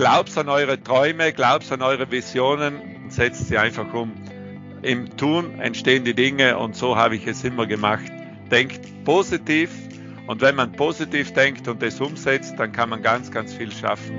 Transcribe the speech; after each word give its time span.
glaubt 0.00 0.34
an 0.38 0.48
eure 0.48 0.82
Träume, 0.82 1.30
glaubt 1.30 1.70
an 1.70 1.82
eure 1.82 2.10
Visionen, 2.10 2.80
setzt 3.10 3.48
sie 3.48 3.58
einfach 3.58 3.92
um. 3.92 4.14
Im 4.80 5.14
Tun 5.18 5.60
entstehen 5.60 6.06
die 6.06 6.14
Dinge 6.14 6.56
und 6.56 6.74
so 6.74 6.96
habe 6.96 7.16
ich 7.16 7.26
es 7.26 7.44
immer 7.44 7.66
gemacht. 7.66 8.10
Denkt 8.50 8.80
positiv 9.04 9.70
und 10.26 10.40
wenn 10.40 10.54
man 10.54 10.72
positiv 10.72 11.34
denkt 11.34 11.68
und 11.68 11.82
es 11.82 12.00
umsetzt, 12.00 12.54
dann 12.56 12.72
kann 12.72 12.88
man 12.88 13.02
ganz, 13.02 13.30
ganz 13.30 13.52
viel 13.52 13.70
schaffen. 13.70 14.16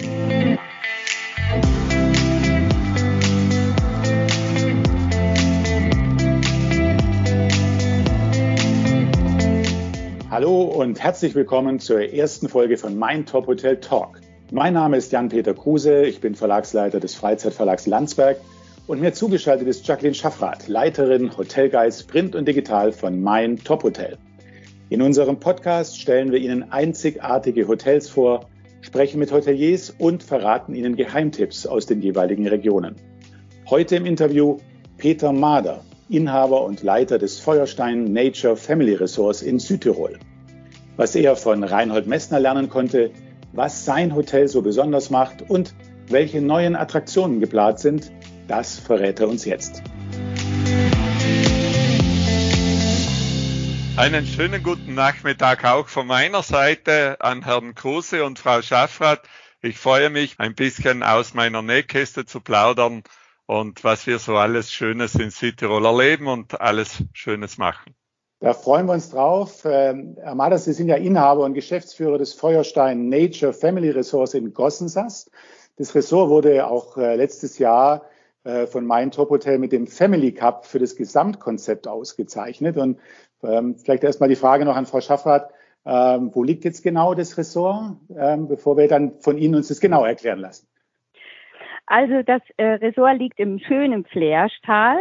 Hallo 10.30 10.62
und 10.62 11.02
herzlich 11.02 11.34
willkommen 11.34 11.80
zur 11.80 12.02
ersten 12.02 12.50
Folge 12.50 12.78
von 12.78 13.00
Mein 13.00 13.26
Top 13.26 13.48
Hotel 13.48 13.80
Talk. 13.80 14.21
Mein 14.54 14.74
Name 14.74 14.98
ist 14.98 15.14
Jan-Peter 15.14 15.54
Kruse, 15.54 16.04
ich 16.04 16.20
bin 16.20 16.36
Verlagsleiter 16.36 17.00
des 17.00 17.16
Freizeitverlags 17.16 17.88
Landsberg 17.88 18.36
und 18.86 19.00
mir 19.00 19.14
zugeschaltet 19.14 19.66
ist 19.66 19.88
Jacqueline 19.88 20.14
Schaffrath, 20.14 20.68
Leiterin 20.68 21.38
Hotelgeist 21.38 22.10
Print 22.10 22.36
und 22.36 22.50
Digital 22.50 22.92
von 22.92 23.22
Mein 23.22 23.56
Top 23.56 23.84
Hotel. 23.84 24.18
In 24.90 25.02
unserem 25.02 25.40
Podcast 25.40 26.02
stellen 26.02 26.34
wir 26.34 26.40
Ihnen 26.40 26.70
einzigartige 26.70 27.66
Hotels 27.66 28.10
vor, 28.10 28.50
sprechen 28.82 29.20
mit 29.20 29.32
Hoteliers 29.32 29.96
und 29.98 30.22
verraten 30.22 30.76
Ihnen 30.76 30.98
Geheimtipps 30.98 31.66
aus 31.66 31.86
den 31.86 32.02
jeweiligen 32.02 32.46
Regionen. 32.46 32.98
Heute 33.70 33.96
im 33.96 34.06
Interview 34.06 34.58
Peter 34.98 35.32
Mader, 35.32 35.80
Inhaber 36.10 36.66
und 36.66 36.84
Leiter 36.84 37.20
des 37.20 37.40
Feuerstein 37.40 38.12
Nature 38.12 38.58
Family 38.58 38.96
Resorts 38.96 39.44
in 39.44 39.60
Südtirol. 39.60 40.20
Was 40.98 41.16
er 41.16 41.38
von 41.38 41.64
Reinhold 41.64 42.06
Messner 42.06 42.42
lernen 42.42 42.68
konnte, 42.68 43.12
was 43.54 43.86
sein 43.86 44.16
Hotel 44.16 44.48
so 44.48 44.62
besonders 44.62 45.10
macht 45.10 45.50
und 45.50 45.74
welche 46.08 46.42
neuen 46.42 46.76
Attraktionen 46.76 47.40
geplant 47.40 47.80
sind, 47.80 48.12
das 48.48 48.80
verrät 48.80 49.20
er 49.20 49.30
uns 49.30 49.46
jetzt. 49.46 49.82
Einen 53.98 54.26
schönen 54.26 54.64
guten 54.64 54.96
Nachmittag 54.96 55.64
auch 55.66 55.88
von 55.88 56.08
meiner 56.08 56.44
Seite 56.44 57.18
an 57.20 57.44
Herrn 57.44 57.76
Kruse 57.76 58.24
und 58.24 58.40
Frau 58.40 58.62
Schaffrath. 58.62 59.22
Ich 59.62 59.78
freue 59.78 60.10
mich, 60.10 60.40
ein 60.40 60.56
bisschen 60.56 61.04
aus 61.04 61.34
meiner 61.34 61.62
Nähkäste 61.62 62.26
zu 62.26 62.42
plaudern 62.42 63.04
und 63.46 63.84
was 63.84 64.08
wir 64.08 64.18
so 64.18 64.38
alles 64.38 64.72
Schönes 64.72 65.16
in 65.16 65.30
Südtirol 65.30 65.86
erleben 65.86 66.28
und 66.28 66.62
alles 66.62 67.04
Schönes 67.14 67.58
machen. 67.58 67.94
Da 68.42 68.54
freuen 68.54 68.88
wir 68.88 68.94
uns 68.94 69.12
drauf. 69.12 69.62
Ähm, 69.66 70.18
Amada, 70.26 70.58
Sie 70.58 70.74
sind 70.74 70.88
ja 70.88 70.96
Inhaber 70.96 71.46
und 71.46 71.54
Geschäftsführer 71.54 72.18
des 72.18 72.34
Feuerstein 72.34 73.08
Nature 73.08 73.54
Family 73.54 73.92
Resorts 73.92 74.34
in 74.34 74.52
Gossensast. 74.52 75.30
Das 75.78 75.94
Ressort 75.94 76.32
wurde 76.32 76.66
auch 76.66 76.98
äh, 76.98 77.16
letztes 77.16 77.60
Jahr 77.60 78.02
äh, 78.44 78.66
von 78.66 78.88
Mein 78.88 79.12
Top 79.12 79.30
Hotel 79.30 79.60
mit 79.60 79.72
dem 79.72 79.86
Family 79.86 80.32
Cup 80.34 80.66
für 80.66 80.80
das 80.80 80.96
Gesamtkonzept 80.96 81.88
ausgezeichnet. 81.88 82.78
Und 82.78 83.00
ähm, 83.44 83.76
vielleicht 83.78 84.04
erstmal 84.04 84.30
die 84.30 84.36
Frage 84.36 84.66
noch 84.66 84.76
an 84.76 84.88
Frau 84.88 85.02
Schaffrath. 85.02 85.52
Ähm, 85.86 86.32
wo 86.34 86.44
liegt 86.44 86.66
jetzt 86.66 86.82
genau 86.82 87.14
das 87.14 87.38
Ressort, 87.38 87.98
ähm, 88.18 88.48
bevor 88.48 88.76
wir 88.76 88.88
dann 88.88 89.20
von 89.20 89.38
Ihnen 89.38 89.54
uns 89.54 89.68
das 89.68 89.80
genau 89.80 90.04
erklären 90.04 90.40
lassen? 90.40 90.68
Also 91.86 92.24
das 92.24 92.42
äh, 92.58 92.64
Ressort 92.64 93.20
liegt 93.20 93.40
im 93.40 93.60
schönen 93.60 94.04
Flerschtal. 94.04 94.98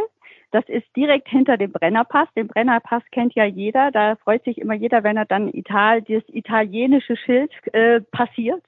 Das 0.51 0.69
ist 0.69 0.84
direkt 0.97 1.29
hinter 1.29 1.56
dem 1.56 1.70
Brennerpass. 1.70 2.29
Den 2.34 2.48
Brennerpass 2.48 3.03
kennt 3.12 3.34
ja 3.34 3.45
jeder. 3.45 3.91
Da 3.93 4.17
freut 4.17 4.45
sich 4.45 4.59
immer 4.59 4.75
jeder, 4.75 5.05
wenn 5.05 5.17
er 5.17 5.25
dann 5.25 5.48
Ital 5.48 6.03
das 6.03 6.25
italienische 6.29 7.17
Schild 7.17 7.53
äh, 7.73 8.01
passiert. 8.01 8.62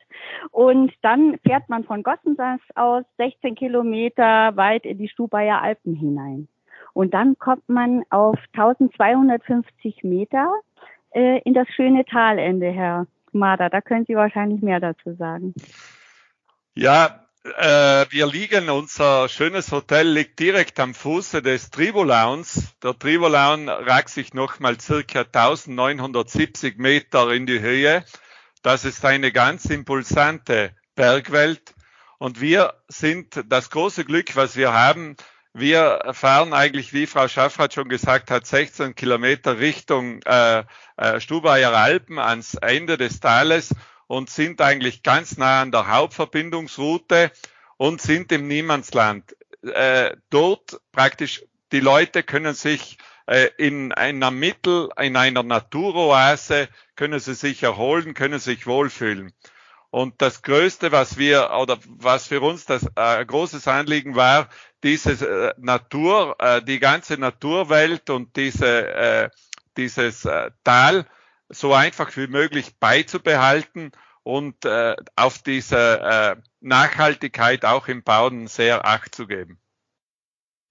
Und 0.50 0.92
dann 1.02 1.38
fährt 1.44 1.68
man 1.68 1.84
von 1.84 2.02
Gossensas 2.02 2.60
aus 2.76 3.04
16 3.18 3.56
Kilometer 3.56 4.56
weit 4.56 4.84
in 4.84 4.98
die 4.98 5.08
Stubaier 5.08 5.60
Alpen 5.60 5.94
hinein. 5.94 6.48
Und 6.92 7.14
dann 7.14 7.38
kommt 7.38 7.68
man 7.68 8.02
auf 8.10 8.38
1250 8.52 10.04
Meter 10.04 10.52
äh, 11.10 11.40
in 11.42 11.54
das 11.54 11.68
schöne 11.68 12.04
Talende, 12.04 12.70
Herr 12.70 13.06
Mader. 13.32 13.70
Da 13.70 13.80
können 13.80 14.04
Sie 14.06 14.14
wahrscheinlich 14.14 14.62
mehr 14.62 14.78
dazu 14.78 15.14
sagen. 15.14 15.54
Ja, 16.74 17.21
äh, 17.44 18.06
wir 18.10 18.26
liegen, 18.26 18.70
unser 18.70 19.28
schönes 19.28 19.72
Hotel 19.72 20.08
liegt 20.08 20.38
direkt 20.38 20.78
am 20.78 20.94
Fuße 20.94 21.42
des 21.42 21.70
Trivolauns. 21.70 22.68
Der 22.82 22.96
Trivolaun 22.96 23.68
ragt 23.68 24.10
sich 24.10 24.32
nochmal 24.32 24.80
circa 24.80 25.20
1970 25.20 26.78
Meter 26.78 27.30
in 27.32 27.46
die 27.46 27.60
Höhe. 27.60 28.04
Das 28.62 28.84
ist 28.84 29.04
eine 29.04 29.32
ganz 29.32 29.64
impulsante 29.66 30.74
Bergwelt. 30.94 31.74
Und 32.18 32.40
wir 32.40 32.74
sind 32.86 33.42
das 33.48 33.70
große 33.70 34.04
Glück, 34.04 34.36
was 34.36 34.54
wir 34.54 34.72
haben, 34.72 35.16
wir 35.54 36.12
fahren 36.12 36.54
eigentlich, 36.54 36.94
wie 36.94 37.06
Frau 37.06 37.28
Schaffrath 37.28 37.74
schon 37.74 37.90
gesagt 37.90 38.30
hat, 38.30 38.46
16 38.46 38.94
Kilometer 38.94 39.58
Richtung 39.58 40.22
äh, 40.22 40.64
äh, 40.96 41.20
Stubaier 41.20 41.74
Alpen 41.74 42.18
ans 42.18 42.54
Ende 42.54 42.96
des 42.96 43.20
Tales 43.20 43.74
und 44.12 44.28
sind 44.28 44.60
eigentlich 44.60 45.02
ganz 45.02 45.38
nah 45.38 45.62
an 45.62 45.72
der 45.72 45.88
Hauptverbindungsroute 45.88 47.32
und 47.78 48.02
sind 48.02 48.30
im 48.30 48.46
Niemandsland. 48.46 49.34
Äh, 49.62 50.16
dort 50.28 50.82
praktisch 50.92 51.46
die 51.72 51.80
Leute 51.80 52.22
können 52.22 52.52
sich 52.52 52.98
äh, 53.26 53.48
in 53.56 53.90
einer 53.92 54.30
Mittel, 54.30 54.90
in 55.00 55.16
einer 55.16 55.42
Naturoase, 55.42 56.68
können 56.94 57.20
sie 57.20 57.32
sich 57.32 57.62
erholen, 57.62 58.12
können 58.12 58.38
sich 58.38 58.66
wohlfühlen. 58.66 59.32
Und 59.88 60.20
das 60.20 60.42
Größte, 60.42 60.92
was 60.92 61.16
wir 61.16 61.50
oder 61.58 61.78
was 61.86 62.26
für 62.26 62.42
uns 62.42 62.66
das 62.66 62.86
äh, 62.94 63.24
großes 63.24 63.66
Anliegen 63.66 64.14
war, 64.14 64.50
diese 64.82 65.12
äh, 65.12 65.54
Natur, 65.56 66.36
äh, 66.38 66.60
die 66.62 66.80
ganze 66.80 67.16
Naturwelt 67.16 68.10
und 68.10 68.36
diese, 68.36 68.92
äh, 68.94 69.30
dieses 69.78 70.26
äh, 70.26 70.50
Tal 70.64 71.06
so 71.52 71.72
einfach 71.72 72.16
wie 72.16 72.26
möglich 72.26 72.76
beizubehalten 72.80 73.92
und 74.22 74.64
äh, 74.64 74.96
auf 75.16 75.38
diese 75.38 76.00
äh, 76.00 76.36
Nachhaltigkeit 76.60 77.64
auch 77.64 77.88
im 77.88 78.02
Bauen 78.02 78.46
sehr 78.46 78.86
Acht 78.86 79.14
zu 79.14 79.26
geben. 79.26 79.58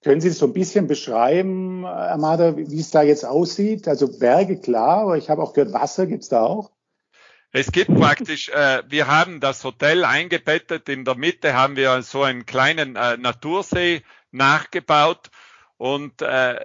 Können 0.03 0.20
Sie 0.20 0.31
so 0.31 0.47
ein 0.47 0.53
bisschen 0.53 0.88
beschreiben, 0.88 1.86
Amada, 1.86 2.58
wie 2.58 2.80
es 2.80 2.90
da 2.90 3.03
jetzt 3.03 3.24
aussieht? 3.24 3.88
Also 3.88 4.18
Berge, 4.18 4.59
klar, 4.59 5.02
aber 5.02 5.18
ich 5.18 5.30
habe 5.30 5.44
auch 5.44 5.53
gehört, 5.53 5.74
Wasser 5.74 6.08
gibt's 6.08 6.30
da 6.30 6.41
auch? 6.41 6.72
Es 7.52 7.72
gibt 7.72 7.94
praktisch, 7.94 8.50
äh, 8.50 8.81
wir 8.88 9.08
haben 9.08 9.41
das 9.41 9.64
Hotel 9.64 10.06
eingebettet. 10.06 10.90
In 10.90 11.06
der 11.06 11.16
Mitte 11.16 11.53
haben 11.53 11.75
wir 11.75 12.02
so 12.02 12.24
einen 12.24 12.46
kleinen 12.46 12.96
äh, 12.96 13.18
Natursee 13.18 14.03
nachgebaut 14.31 15.30
und 15.78 16.22
äh, 16.22 16.59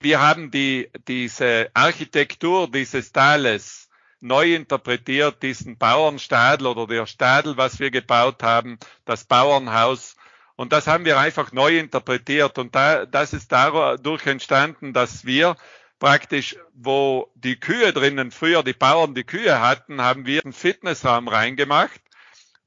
wir 0.00 0.20
haben 0.20 0.50
die, 0.50 0.90
diese 1.08 1.70
Architektur 1.74 2.70
dieses 2.70 3.12
Tales 3.12 3.88
neu 4.20 4.54
interpretiert, 4.54 5.42
diesen 5.42 5.78
Bauernstadel 5.78 6.66
oder 6.66 6.86
der 6.86 7.06
Stadel, 7.06 7.56
was 7.56 7.78
wir 7.78 7.90
gebaut 7.90 8.42
haben, 8.42 8.78
das 9.04 9.24
Bauernhaus. 9.24 10.16
Und 10.56 10.72
das 10.72 10.86
haben 10.86 11.04
wir 11.04 11.18
einfach 11.18 11.52
neu 11.52 11.78
interpretiert. 11.78 12.58
Und 12.58 12.74
da, 12.74 13.06
das 13.06 13.32
ist 13.32 13.52
dadurch 13.52 14.26
entstanden, 14.26 14.92
dass 14.92 15.24
wir 15.24 15.56
praktisch, 15.98 16.56
wo 16.74 17.30
die 17.34 17.58
Kühe 17.60 17.92
drinnen, 17.92 18.30
früher 18.30 18.62
die 18.62 18.72
Bauern 18.72 19.14
die 19.14 19.24
Kühe 19.24 19.60
hatten, 19.60 20.00
haben 20.00 20.26
wir 20.26 20.42
einen 20.44 20.52
Fitnessraum 20.52 21.28
reingemacht. 21.28 22.00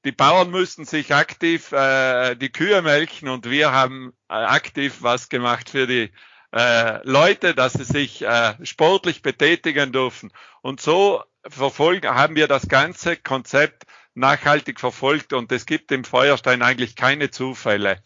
Die 0.06 0.11
Bauern 0.11 0.50
müssten 0.50 0.85
sich 0.85 1.13
aktiv 1.13 1.72
äh, 1.73 2.35
die 2.35 2.51
Kühe 2.51 2.81
melken 2.81 3.28
und 3.28 3.50
wir 3.50 3.72
haben 3.73 4.13
äh, 4.29 4.34
aktiv 4.34 4.97
was 5.01 5.28
gemacht 5.28 5.69
für 5.69 5.88
die 5.88 6.11
äh, 6.51 7.07
Leute, 7.07 7.53
dass 7.53 7.73
sie 7.73 7.83
sich 7.83 8.21
äh, 8.21 8.53
sportlich 8.65 9.21
betätigen 9.21 9.91
dürfen. 9.91 10.31
Und 10.61 10.81
so 10.81 11.23
verfolgen, 11.47 12.09
haben 12.09 12.35
wir 12.35 12.47
das 12.47 12.67
ganze 12.67 13.17
Konzept 13.17 13.85
nachhaltig 14.15 14.79
verfolgt 14.79 15.34
und 15.34 15.51
es 15.51 15.66
gibt 15.66 15.91
im 15.91 16.03
Feuerstein 16.03 16.61
eigentlich 16.61 16.96
keine 16.96 17.29
Zufälle. 17.31 18.01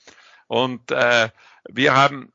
Und 0.48 0.92
äh, 0.92 1.30
wir 1.70 1.96
haben 1.96 2.32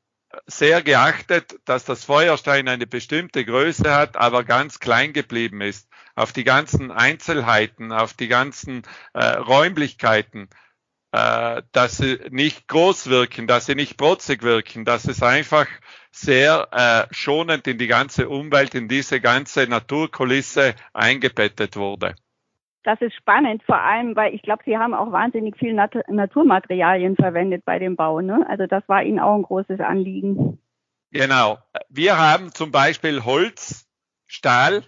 sehr 0.46 0.82
geachtet, 0.82 1.58
dass 1.64 1.84
das 1.84 2.05
Feuerstein 2.05 2.69
eine 2.69 2.87
bestimmte 2.87 3.44
Größe 3.44 3.94
hat, 3.94 4.16
aber 4.16 4.44
ganz 4.44 4.78
klein 4.78 5.12
geblieben 5.12 5.61
ist. 5.61 5.88
Auf 6.14 6.32
die 6.32 6.44
ganzen 6.44 6.90
Einzelheiten, 6.90 7.93
auf 7.93 8.12
die 8.12 8.28
ganzen 8.28 8.82
äh, 9.14 9.25
Räumlichkeiten, 9.25 10.49
äh, 11.12 11.62
dass 11.72 11.99
sie 11.99 12.19
nicht 12.31 12.69
groß 12.69 13.08
wirken, 13.08 13.46
dass 13.46 13.66
sie 13.66 13.75
nicht 13.75 13.96
protzig 13.96 14.43
wirken, 14.43 14.84
dass 14.84 15.06
es 15.06 15.22
einfach 15.22 15.66
sehr 16.10 16.69
äh, 16.72 17.14
schonend 17.14 17.66
in 17.66 17.78
die 17.78 17.87
ganze 17.87 18.28
Umwelt, 18.28 18.75
in 18.75 18.88
diese 18.88 19.20
ganze 19.20 19.66
Naturkulisse 19.66 20.75
eingebettet 20.93 21.76
wurde 21.76 22.14
das 22.88 23.02
ist 23.02 23.14
spannend, 23.16 23.62
vor 23.64 23.78
allem, 23.78 24.16
weil 24.16 24.34
ich 24.34 24.40
glaube, 24.40 24.62
Sie 24.64 24.78
haben 24.78 24.94
auch 24.94 25.12
wahnsinnig 25.12 25.58
viel 25.58 25.75
Nat 25.75 25.94
Naturmaterialien 26.08 27.16
verwendet 27.16 27.62
bei 27.66 27.78
dem 27.78 27.96
Bau. 27.96 28.22
Ne? 28.22 28.46
Also 28.49 28.66
das 28.66 28.82
war 28.88 29.02
Ihnen 29.02 29.19
auch 29.19 29.34
ein 29.34 29.43
großes 29.43 29.78
Anliegen. 29.81 30.58
Genau. 31.12 31.58
Wir 31.90 32.16
haben 32.16 32.50
zum 32.54 32.72
Beispiel 32.72 33.26
Holz, 33.26 33.87
Stahl 34.26 34.84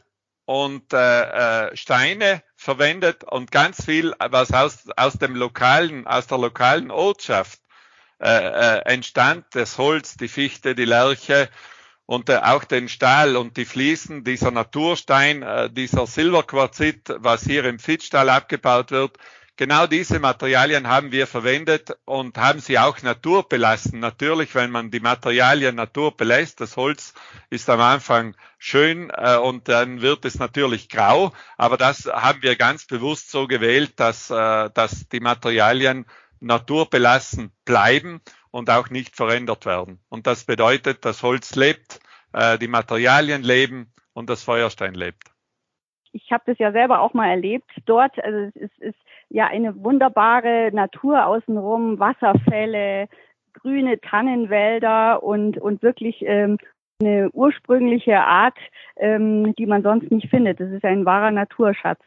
und 0.46 0.94
äh, 0.94 1.66
äh, 1.66 1.76
Steine 1.76 2.42
verwendet 2.60 3.24
und 3.24 3.50
ganz 3.50 3.86
viel, 3.86 4.14
was 4.18 4.52
aus, 4.52 4.86
aus 4.94 5.14
dem 5.14 5.34
lokalen, 5.34 6.06
aus 6.06 6.26
der 6.26 6.36
lokalen 6.36 6.90
Ortschaft 6.90 7.58
äh, 8.20 8.26
äh, 8.28 8.82
entstand, 8.84 9.46
das 9.52 9.78
Holz, 9.78 10.18
die 10.18 10.28
Fichte, 10.28 10.74
die 10.74 10.84
Lerche 10.84 11.48
und 12.04 12.28
äh, 12.28 12.36
auch 12.36 12.64
den 12.64 12.90
Stahl 12.90 13.38
und 13.38 13.56
die 13.56 13.64
Fliesen, 13.64 14.24
dieser 14.24 14.50
Naturstein, 14.50 15.42
äh, 15.42 15.70
dieser 15.70 16.06
Silberquarzit, 16.06 17.14
was 17.16 17.44
hier 17.44 17.64
im 17.64 17.78
Fitzstall 17.78 18.28
abgebaut 18.28 18.90
wird, 18.90 19.16
Genau 19.60 19.86
diese 19.86 20.20
Materialien 20.20 20.88
haben 20.88 21.12
wir 21.12 21.26
verwendet 21.26 21.94
und 22.06 22.38
haben 22.38 22.60
sie 22.60 22.78
auch 22.78 23.02
naturbelassen. 23.02 24.00
Natürlich, 24.00 24.54
wenn 24.54 24.70
man 24.70 24.90
die 24.90 25.00
Materialien 25.00 25.74
Natur 25.74 26.16
belässt, 26.16 26.62
das 26.62 26.78
Holz 26.78 27.12
ist 27.50 27.68
am 27.68 27.82
Anfang 27.82 28.34
schön 28.56 29.12
äh, 29.14 29.36
und 29.36 29.68
dann 29.68 30.00
wird 30.00 30.24
es 30.24 30.38
natürlich 30.38 30.88
grau, 30.88 31.34
aber 31.58 31.76
das 31.76 32.06
haben 32.06 32.42
wir 32.42 32.56
ganz 32.56 32.86
bewusst 32.86 33.30
so 33.30 33.46
gewählt, 33.46 34.00
dass, 34.00 34.30
äh, 34.30 34.70
dass 34.72 35.10
die 35.10 35.20
Materialien 35.20 36.06
naturbelassen 36.40 37.52
bleiben 37.66 38.22
und 38.50 38.70
auch 38.70 38.88
nicht 38.88 39.14
verändert 39.14 39.66
werden. 39.66 40.00
Und 40.08 40.26
das 40.26 40.44
bedeutet, 40.44 41.04
das 41.04 41.22
Holz 41.22 41.54
lebt, 41.54 42.00
äh, 42.32 42.56
die 42.56 42.68
Materialien 42.68 43.42
leben 43.42 43.92
und 44.14 44.30
das 44.30 44.42
Feuerstein 44.42 44.94
lebt. 44.94 45.24
Ich 46.12 46.32
habe 46.32 46.44
das 46.46 46.58
ja 46.58 46.72
selber 46.72 47.00
auch 47.00 47.12
mal 47.12 47.28
erlebt 47.28 47.70
dort. 47.84 48.18
Also 48.24 48.38
es 48.38 48.56
ist, 48.56 48.78
ist 48.78 48.98
ja 49.30 49.46
eine 49.46 49.82
wunderbare 49.82 50.70
Natur 50.72 51.26
außenrum, 51.26 51.98
Wasserfälle, 51.98 53.08
grüne 53.54 54.00
Tannenwälder 54.00 55.22
und, 55.22 55.58
und 55.58 55.82
wirklich 55.82 56.22
ähm, 56.26 56.58
eine 57.00 57.30
ursprüngliche 57.30 58.20
Art, 58.20 58.58
ähm, 58.96 59.54
die 59.54 59.66
man 59.66 59.82
sonst 59.82 60.10
nicht 60.10 60.28
findet. 60.28 60.60
Das 60.60 60.70
ist 60.70 60.84
ein 60.84 61.06
wahrer 61.06 61.30
Naturschatz. 61.30 62.00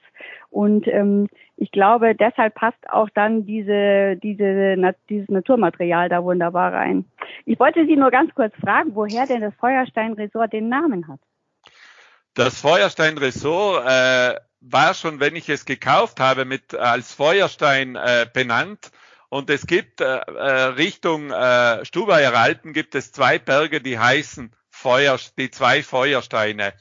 Und 0.49 0.87
ähm, 0.87 1.27
ich 1.57 1.71
glaube, 1.71 2.13
deshalb 2.13 2.53
passt 2.55 2.89
auch 2.89 3.09
dann 3.09 3.45
diese, 3.45 4.17
diese, 4.17 4.75
na, 4.77 4.93
dieses 5.09 5.29
Naturmaterial 5.29 6.09
da 6.09 6.23
wunderbar 6.23 6.73
rein. 6.73 7.05
Ich 7.45 7.59
wollte 7.59 7.85
Sie 7.87 7.95
nur 7.95 8.11
ganz 8.11 8.33
kurz 8.35 8.53
fragen, 8.57 8.91
woher 8.93 9.25
denn 9.25 9.41
das 9.41 9.55
Feuerstein 9.55 10.13
Resort 10.13 10.53
den 10.53 10.69
Namen 10.69 11.07
hat. 11.07 11.19
Das 12.35 12.59
Feuerstein 12.59 13.17
Resort 13.19 13.85
äh, 13.87 14.39
war 14.61 14.93
schon, 14.95 15.19
wenn 15.19 15.35
ich 15.35 15.49
es 15.49 15.65
gekauft 15.65 16.19
habe, 16.19 16.45
mit 16.45 16.73
als 16.73 17.13
Feuerstein 17.13 17.95
äh, 17.95 18.27
benannt. 18.31 18.91
Und 19.29 19.49
es 19.51 19.67
gibt 19.67 20.01
äh, 20.01 20.17
äh, 20.17 20.63
Richtung 20.75 21.31
äh, 21.31 21.85
Stubaier 21.85 22.33
Alpen 22.33 22.73
gibt 22.73 22.95
es 22.95 23.11
zwei 23.11 23.37
Berge, 23.37 23.81
die 23.81 23.99
heißen 23.99 24.51
Feuer, 24.71 25.19
die 25.37 25.51
zwei 25.51 25.83
Feuersteine. 25.83 26.73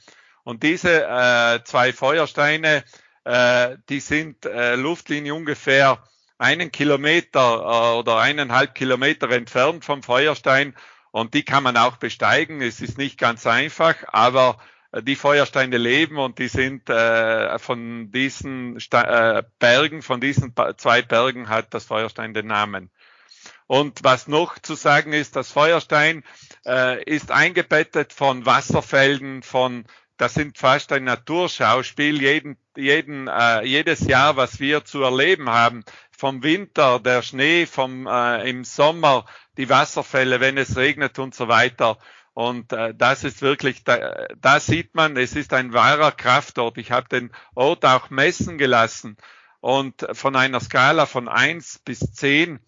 Und 0.43 0.63
diese 0.63 1.03
äh, 1.03 1.63
zwei 1.63 1.93
Feuersteine, 1.93 2.83
äh, 3.23 3.77
die 3.89 3.99
sind 3.99 4.45
äh, 4.45 4.75
Luftlinie 4.75 5.35
ungefähr 5.35 6.03
einen 6.39 6.71
Kilometer 6.71 7.39
äh, 7.39 7.97
oder 7.97 8.17
eineinhalb 8.17 8.73
Kilometer 8.73 9.29
entfernt 9.29 9.85
vom 9.85 10.01
Feuerstein. 10.01 10.75
Und 11.11 11.35
die 11.35 11.43
kann 11.43 11.61
man 11.61 11.77
auch 11.77 11.97
besteigen. 11.97 12.61
Es 12.61 12.81
ist 12.81 12.97
nicht 12.97 13.19
ganz 13.19 13.45
einfach, 13.45 13.95
aber 14.07 14.57
die 15.01 15.15
Feuersteine 15.15 15.77
leben 15.77 16.17
und 16.17 16.39
die 16.39 16.47
sind 16.47 16.89
äh, 16.89 17.57
von 17.59 18.11
diesen 18.11 18.79
Sta 18.79 19.39
äh, 19.39 19.43
Bergen, 19.59 20.01
von 20.01 20.21
diesen 20.21 20.53
zwei 20.77 21.01
Bergen 21.01 21.49
hat 21.49 21.73
das 21.73 21.85
Feuerstein 21.85 22.33
den 22.33 22.47
Namen. 22.47 22.91
Und 23.65 24.03
was 24.03 24.27
noch 24.27 24.59
zu 24.59 24.75
sagen 24.75 25.13
ist, 25.13 25.35
das 25.35 25.51
Feuerstein 25.51 26.23
äh, 26.65 27.03
ist 27.03 27.31
eingebettet 27.31 28.13
von 28.13 28.45
Wasserfelden, 28.45 29.41
von 29.41 29.85
das 30.17 30.35
sind 30.35 30.59
fast 30.59 30.91
ein 30.91 31.05
Naturschauspiel 31.05 32.21
jeden, 32.21 32.57
jeden, 32.77 33.27
äh, 33.27 33.63
jedes 33.63 34.01
Jahr, 34.01 34.37
was 34.37 34.59
wir 34.59 34.85
zu 34.85 35.01
erleben 35.01 35.49
haben. 35.49 35.83
Vom 36.15 36.43
Winter, 36.43 36.99
der 36.99 37.23
Schnee, 37.23 37.65
vom 37.65 38.05
äh, 38.05 38.47
im 38.47 38.63
Sommer, 38.63 39.25
die 39.57 39.69
Wasserfälle, 39.69 40.39
wenn 40.39 40.57
es 40.57 40.77
regnet 40.77 41.17
und 41.17 41.33
so 41.33 41.47
weiter. 41.47 41.97
Und 42.33 42.73
äh, 42.73 42.93
das 42.95 43.23
ist 43.23 43.41
wirklich, 43.41 43.83
da, 43.83 44.27
da 44.37 44.59
sieht 44.59 44.95
man, 44.95 45.17
es 45.17 45.35
ist 45.35 45.53
ein 45.53 45.73
wahrer 45.73 46.11
Kraftort. 46.11 46.77
Ich 46.77 46.91
habe 46.91 47.07
den 47.09 47.31
Ort 47.53 47.85
auch 47.85 48.09
messen 48.09 48.57
gelassen. 48.57 49.17
Und 49.59 50.05
von 50.13 50.35
einer 50.35 50.59
Skala 50.59 51.05
von 51.05 51.27
eins 51.27 51.79
bis 51.79 51.99
zehn 52.11 52.59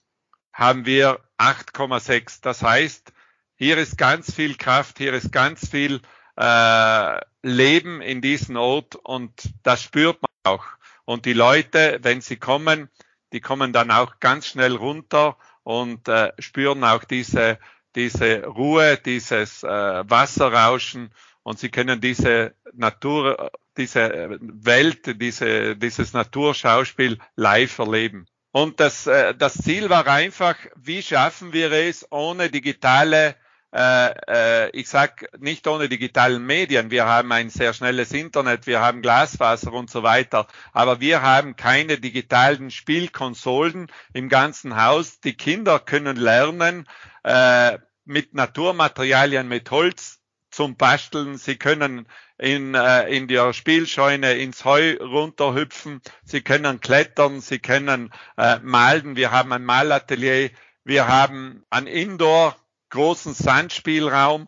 haben 0.53 0.85
wir 0.85 1.19
8,6. 1.37 2.39
Das 2.41 2.61
heißt, 2.61 3.11
hier 3.55 3.77
ist 3.77 3.97
ganz 3.97 4.33
viel 4.33 4.55
Kraft, 4.55 4.97
hier 4.97 5.13
ist 5.13 5.31
ganz 5.31 5.69
viel 5.69 6.01
äh, 6.37 7.19
Leben 7.41 8.01
in 8.01 8.21
diesem 8.21 8.55
Ort 8.55 8.95
und 8.95 9.53
das 9.63 9.81
spürt 9.81 10.21
man 10.21 10.55
auch. 10.55 10.65
Und 11.05 11.25
die 11.25 11.33
Leute, 11.33 11.99
wenn 12.01 12.21
sie 12.21 12.37
kommen, 12.37 12.89
die 13.33 13.41
kommen 13.41 13.73
dann 13.73 13.91
auch 13.91 14.19
ganz 14.19 14.47
schnell 14.47 14.75
runter 14.75 15.37
und 15.63 16.07
äh, 16.07 16.31
spüren 16.39 16.83
auch 16.83 17.03
diese 17.03 17.59
diese 17.95 18.45
Ruhe, 18.45 18.97
dieses 18.97 19.63
äh, 19.63 19.67
Wasserrauschen 19.67 21.11
und 21.43 21.59
sie 21.59 21.69
können 21.69 22.01
diese 22.01 22.53
Natur, 22.73 23.51
diese 23.77 24.37
Welt, 24.41 25.21
diese, 25.21 25.75
dieses 25.75 26.13
Naturschauspiel 26.13 27.19
live 27.35 27.79
erleben. 27.79 28.25
Und 28.51 28.79
das, 28.79 29.07
äh, 29.07 29.33
das 29.35 29.55
Ziel 29.55 29.89
war 29.89 30.07
einfach, 30.07 30.55
wie 30.75 31.01
schaffen 31.01 31.53
wir 31.53 31.71
es 31.71 32.09
ohne 32.11 32.49
digitale 32.49 33.35
äh, 33.75 34.13
äh, 34.29 34.69
ich 34.69 34.87
sag 34.87 35.27
nicht 35.37 35.67
ohne 35.67 35.89
digitalen 35.89 36.45
Medien. 36.45 36.91
Wir 36.91 37.05
haben 37.05 37.31
ein 37.33 37.49
sehr 37.49 37.73
schnelles 37.73 38.13
Internet, 38.13 38.67
wir 38.67 38.79
haben 38.79 39.01
Glasfaser 39.01 39.73
und 39.73 39.89
so 39.89 40.01
weiter, 40.01 40.47
aber 40.71 41.01
wir 41.01 41.21
haben 41.21 41.57
keine 41.57 41.97
digitalen 41.99 42.71
Spielkonsolen 42.71 43.91
im 44.13 44.29
ganzen 44.29 44.81
Haus. 44.81 45.19
Die 45.19 45.35
Kinder 45.35 45.79
können 45.79 46.15
lernen 46.15 46.87
äh, 47.23 47.77
mit 48.05 48.33
Naturmaterialien, 48.33 49.49
mit 49.49 49.69
Holz 49.71 50.21
zum 50.51 50.77
Basteln. 50.77 51.37
Sie 51.37 51.57
können 51.57 52.07
in, 52.37 52.75
äh, 52.75 53.09
in 53.09 53.27
der 53.27 53.51
Spielscheune 53.51 54.35
ins 54.35 54.63
Heu 54.63 54.95
runterhüpfen. 55.01 56.01
Sie 56.23 56.39
können 56.39 56.79
klettern. 56.79 57.41
Sie 57.41 57.59
können 57.59 58.13
äh, 58.37 58.59
malen. 58.59 59.17
Wir 59.17 59.31
haben 59.31 59.51
ein 59.51 59.65
Malatelier. 59.65 60.51
Wir 60.85 61.09
haben 61.09 61.65
einen 61.69 61.87
Indoor 61.87 62.55
großen 62.89 63.33
Sandspielraum. 63.33 64.47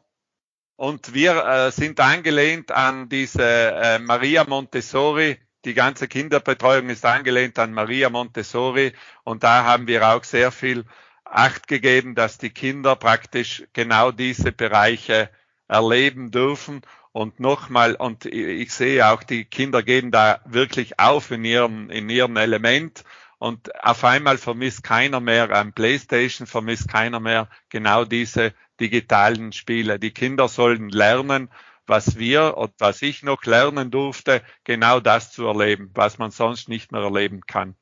Und 0.76 1.14
wir 1.14 1.44
äh, 1.46 1.72
sind 1.72 2.00
angelehnt 2.00 2.72
an 2.72 3.10
diese 3.10 3.44
äh, 3.44 4.00
Maria 4.00 4.46
Montessori. 4.48 5.38
Die 5.66 5.74
ganze 5.74 6.08
Kinderbetreuung 6.08 6.90
ist 6.90 7.04
angelehnt 7.04 7.58
an 7.58 7.74
Maria 7.74 8.10
Montessori. 8.10 8.94
Und 9.24 9.44
da 9.44 9.64
haben 9.64 9.88
wir 9.88 10.08
auch 10.08 10.24
sehr 10.24 10.52
viel 10.52 10.86
Acht 11.26 11.68
gegeben, 11.68 12.16
dass 12.16 12.38
die 12.38 12.52
Kinder 12.52 12.96
praktisch 12.96 13.66
genau 13.74 14.12
diese 14.12 14.52
Bereiche 14.52 15.30
erleben 15.68 16.32
dürfen. 16.32 16.82
Und 17.12 17.40
nochmal, 17.40 17.96
und 17.96 18.26
ich 18.26 18.72
sehe 18.72 19.08
auch, 19.08 19.24
die 19.24 19.46
Kinder 19.46 19.84
gehen 19.84 20.12
da 20.12 20.40
wirklich 20.46 21.00
auf 21.00 21.32
in 21.32 21.44
ihrem, 21.44 21.90
in 21.90 22.10
ihrem 22.10 22.38
Element. 22.38 23.04
Und 23.40 23.74
auf 23.84 24.04
einmal 24.04 24.38
vermisst 24.38 24.84
keiner 24.84 25.20
mehr 25.20 25.52
am 25.52 25.74
Playstation, 25.74 26.48
vermisst 26.48 26.88
keiner 26.88 27.20
mehr 27.20 27.50
genau 27.70 28.04
diese 28.04 28.54
digitalen 28.80 29.52
Spiele. 29.52 30.00
Die 30.00 30.12
Kinder 30.12 30.48
sollen 30.48 30.90
lernen, 30.90 31.50
was 31.86 32.18
wir 32.18 32.58
und 32.58 32.74
was 32.80 33.02
ich 33.02 33.24
noch 33.24 33.44
lernen 33.46 33.92
durfte, 33.92 34.42
genau 34.64 35.00
das 35.00 35.32
zu 35.32 35.46
erleben, 35.46 35.92
was 35.94 36.18
man 36.18 36.32
sonst 36.32 36.68
nicht 36.68 36.92
mehr 36.92 37.02
erleben 37.02 37.42
kann. 37.42 37.76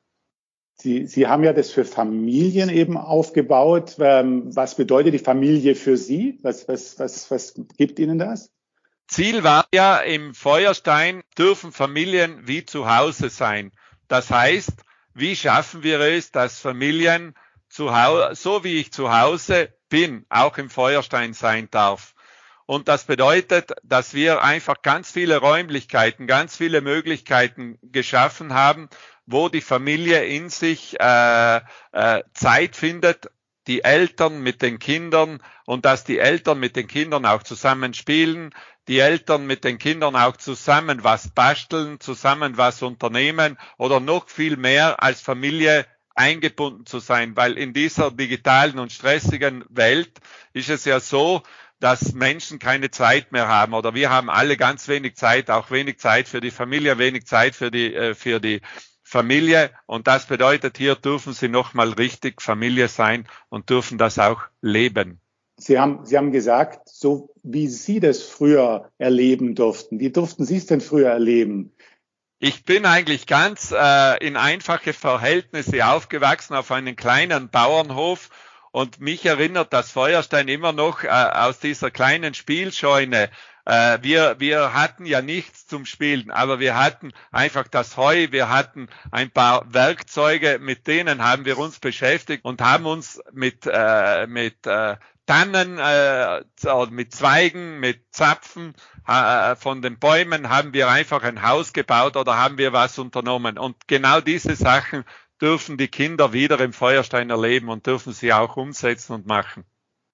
Sie, 0.78 1.06
Sie 1.06 1.26
haben 1.26 1.42
ja 1.42 1.54
das 1.54 1.70
für 1.70 1.86
Familien 1.86 2.68
eben 2.68 2.98
aufgebaut. 2.98 3.96
Ähm, 3.98 4.54
was 4.54 4.76
bedeutet 4.76 5.14
die 5.14 5.18
Familie 5.18 5.74
für 5.74 5.96
Sie? 5.96 6.38
Was, 6.42 6.68
was, 6.68 6.98
was, 6.98 7.30
was 7.30 7.54
gibt 7.78 7.98
Ihnen 7.98 8.18
das? 8.18 8.52
Ziel 9.08 9.42
war 9.42 9.66
ja 9.72 9.98
im 9.98 10.34
Feuerstein 10.34 11.22
dürfen 11.38 11.72
Familien 11.72 12.46
wie 12.46 12.64
zu 12.64 12.94
Hause 12.94 13.30
sein. 13.30 13.72
Das 14.08 14.30
heißt, 14.30 14.82
wie 15.16 15.34
schaffen 15.34 15.82
wir 15.82 15.98
es, 16.00 16.30
dass 16.30 16.60
Familien 16.60 17.34
zu 17.68 17.96
Hause, 17.96 18.34
so 18.34 18.64
wie 18.64 18.78
ich 18.78 18.92
zu 18.92 19.16
Hause 19.16 19.72
bin, 19.88 20.26
auch 20.28 20.58
im 20.58 20.68
Feuerstein 20.68 21.32
sein 21.32 21.68
darf? 21.70 22.14
Und 22.66 22.88
das 22.88 23.04
bedeutet, 23.04 23.72
dass 23.82 24.12
wir 24.12 24.42
einfach 24.42 24.82
ganz 24.82 25.10
viele 25.10 25.38
Räumlichkeiten, 25.38 26.26
ganz 26.26 26.56
viele 26.56 26.82
Möglichkeiten 26.82 27.78
geschaffen 27.80 28.52
haben, 28.52 28.88
wo 29.24 29.48
die 29.48 29.60
Familie 29.60 30.24
in 30.24 30.50
sich 30.50 31.00
äh, 31.00 31.60
äh, 31.92 32.22
Zeit 32.34 32.76
findet, 32.76 33.30
die 33.66 33.84
Eltern 33.84 34.40
mit 34.40 34.62
den 34.62 34.78
Kindern 34.78 35.42
und 35.64 35.84
dass 35.84 36.04
die 36.04 36.18
Eltern 36.18 36.58
mit 36.58 36.76
den 36.76 36.86
Kindern 36.86 37.26
auch 37.26 37.42
zusammen 37.42 37.94
spielen, 37.94 38.54
die 38.88 39.00
Eltern 39.00 39.46
mit 39.46 39.64
den 39.64 39.78
Kindern 39.78 40.14
auch 40.14 40.36
zusammen 40.36 41.02
was 41.02 41.30
basteln, 41.30 41.98
zusammen 42.00 42.56
was 42.56 42.82
unternehmen 42.82 43.58
oder 43.78 44.00
noch 44.00 44.28
viel 44.28 44.56
mehr 44.56 45.02
als 45.02 45.20
Familie 45.20 45.86
eingebunden 46.14 46.86
zu 46.86 46.98
sein, 46.98 47.36
weil 47.36 47.58
in 47.58 47.72
dieser 47.74 48.10
digitalen 48.10 48.78
und 48.78 48.92
stressigen 48.92 49.64
Welt 49.68 50.18
ist 50.52 50.70
es 50.70 50.84
ja 50.84 51.00
so, 51.00 51.42
dass 51.78 52.14
Menschen 52.14 52.58
keine 52.58 52.90
Zeit 52.90 53.32
mehr 53.32 53.48
haben 53.48 53.74
oder 53.74 53.94
wir 53.94 54.08
haben 54.08 54.30
alle 54.30 54.56
ganz 54.56 54.88
wenig 54.88 55.16
Zeit, 55.16 55.50
auch 55.50 55.70
wenig 55.70 55.98
Zeit 55.98 56.26
für 56.26 56.40
die 56.40 56.50
Familie, 56.50 56.98
wenig 56.98 57.26
Zeit 57.26 57.54
für 57.54 57.70
die, 57.70 57.94
äh, 57.94 58.14
für 58.14 58.40
die 58.40 58.62
Familie. 59.08 59.70
Und 59.86 60.08
das 60.08 60.26
bedeutet, 60.26 60.78
hier 60.78 60.96
dürfen 60.96 61.32
sie 61.32 61.48
nochmal 61.48 61.92
richtig 61.92 62.42
Familie 62.42 62.88
sein 62.88 63.28
und 63.48 63.70
dürfen 63.70 63.98
das 63.98 64.18
auch 64.18 64.42
leben. 64.60 65.20
Sie 65.58 65.78
haben, 65.78 66.04
Sie 66.04 66.18
haben 66.18 66.32
gesagt, 66.32 66.88
so 66.88 67.32
wie 67.44 67.68
Sie 67.68 68.00
das 68.00 68.24
früher 68.24 68.90
erleben 68.98 69.54
durften. 69.54 70.00
Wie 70.00 70.10
durften 70.10 70.44
Sie 70.44 70.56
es 70.56 70.66
denn 70.66 70.80
früher 70.80 71.10
erleben? 71.10 71.72
Ich 72.40 72.64
bin 72.64 72.84
eigentlich 72.84 73.26
ganz 73.26 73.72
äh, 73.72 74.26
in 74.26 74.36
einfache 74.36 74.92
Verhältnisse 74.92 75.86
aufgewachsen 75.86 76.54
auf 76.54 76.72
einem 76.72 76.96
kleinen 76.96 77.48
Bauernhof 77.48 78.28
und 78.72 79.00
mich 79.00 79.24
erinnert 79.24 79.72
das 79.72 79.92
Feuerstein 79.92 80.48
immer 80.48 80.72
noch 80.72 81.04
äh, 81.04 81.08
aus 81.08 81.60
dieser 81.60 81.90
kleinen 81.92 82.34
Spielscheune. 82.34 83.30
Äh, 83.66 83.98
wir, 84.02 84.36
wir 84.38 84.72
hatten 84.72 85.04
ja 85.04 85.20
nichts 85.20 85.66
zum 85.66 85.84
Spielen, 85.84 86.30
aber 86.30 86.60
wir 86.60 86.78
hatten 86.78 87.12
einfach 87.32 87.66
das 87.68 87.96
Heu, 87.96 88.28
wir 88.30 88.48
hatten 88.48 88.88
ein 89.10 89.30
paar 89.30 89.72
Werkzeuge, 89.72 90.58
mit 90.60 90.86
denen 90.86 91.22
haben 91.22 91.44
wir 91.44 91.58
uns 91.58 91.80
beschäftigt 91.80 92.44
und 92.44 92.62
haben 92.62 92.86
uns 92.86 93.20
mit, 93.32 93.68
äh, 93.70 94.26
mit 94.28 94.66
äh, 94.66 94.96
Tannen, 95.26 95.78
äh, 95.78 96.42
mit 96.90 97.12
Zweigen, 97.12 97.80
mit 97.80 98.00
Zapfen 98.12 98.74
äh, 99.08 99.56
von 99.56 99.82
den 99.82 99.98
Bäumen 99.98 100.48
haben 100.48 100.72
wir 100.72 100.88
einfach 100.88 101.24
ein 101.24 101.42
Haus 101.42 101.72
gebaut 101.72 102.16
oder 102.16 102.38
haben 102.38 102.58
wir 102.58 102.72
was 102.72 102.98
unternommen. 102.98 103.58
Und 103.58 103.88
genau 103.88 104.20
diese 104.20 104.54
Sachen 104.54 105.04
dürfen 105.40 105.76
die 105.76 105.88
Kinder 105.88 106.32
wieder 106.32 106.60
im 106.60 106.72
Feuerstein 106.72 107.30
erleben 107.30 107.68
und 107.68 107.86
dürfen 107.86 108.12
sie 108.12 108.32
auch 108.32 108.56
umsetzen 108.56 109.14
und 109.14 109.26
machen. 109.26 109.64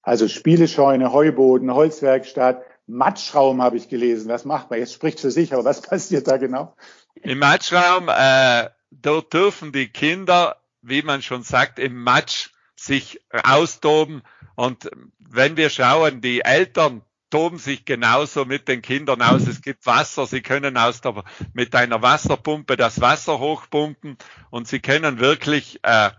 Also 0.03 0.27
Spielescheune, 0.29 1.13
Heuboden, 1.13 1.73
Holzwerkstatt, 1.73 2.65
Matschraum 2.93 3.63
habe 3.63 3.77
ich 3.77 3.89
gelesen. 3.89 4.29
Was 4.29 4.45
macht 4.45 4.71
man? 4.71 4.79
Jetzt 4.79 4.95
spricht 4.95 5.21
für 5.21 5.31
sich, 5.31 5.53
aber 5.53 5.65
was 5.65 5.83
passiert 5.83 6.29
da 6.29 6.37
genau? 6.37 6.75
Im 7.15 7.39
Matschraum, 7.39 8.09
äh, 8.09 8.71
dort 8.91 9.33
dürfen 9.33 9.73
die 9.73 9.89
Kinder, 9.89 10.57
wie 10.81 11.03
man 11.03 11.23
schon 11.23 11.43
sagt, 11.43 11.79
im 11.79 12.03
Matsch 12.03 12.51
sich 12.77 13.21
austoben 13.31 14.23
und 14.57 14.91
wenn 15.19 15.57
wir 15.57 15.71
schauen, 15.71 16.21
die 16.21 16.43
Eltern 16.43 17.03
toben 17.31 17.59
sich 17.59 17.87
genauso 17.87 18.45
mit 18.45 18.69
den 18.69 18.83
Kindern 18.83 19.23
aus. 19.23 19.47
Es 19.47 19.63
gibt 19.63 19.87
Wasser, 19.87 20.27
sie 20.27 20.43
können 20.43 20.77
aus 20.77 21.01
der, 21.01 21.25
mit 21.55 21.75
einer 21.75 22.03
Wasserpumpe 22.03 22.77
das 22.77 23.01
Wasser 23.01 23.39
hochpumpen 23.39 24.19
und 24.51 24.69
sie 24.69 24.81
können 24.81 25.19
wirklich, 25.19 25.81
äh, 25.83 26.11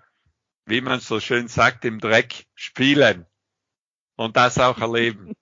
wie 0.66 0.82
man 0.82 1.00
so 1.00 1.20
schön 1.20 1.48
sagt, 1.48 1.86
im 1.86 2.00
Dreck 2.00 2.48
spielen 2.56 3.28
und 4.16 4.38
das 4.38 4.58
auch 4.58 4.80
erleben. 4.80 5.34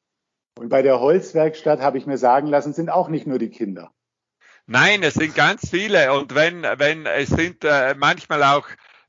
Und 0.57 0.69
bei 0.69 0.81
der 0.81 0.99
Holzwerkstatt 0.99 1.79
habe 1.79 1.97
ich 1.97 2.05
mir 2.05 2.17
sagen 2.17 2.47
lassen, 2.47 2.73
sind 2.73 2.89
auch 2.89 3.09
nicht 3.09 3.27
nur 3.27 3.39
die 3.39 3.49
Kinder. 3.49 3.91
Nein, 4.67 5.03
es 5.03 5.15
sind 5.15 5.35
ganz 5.35 5.69
viele 5.69 6.13
und 6.13 6.35
wenn, 6.35 6.63
wenn 6.63 7.05
es 7.05 7.29
sind 7.29 7.63
äh, 7.63 7.95
manchmal 7.97 8.43
auch 8.43 8.67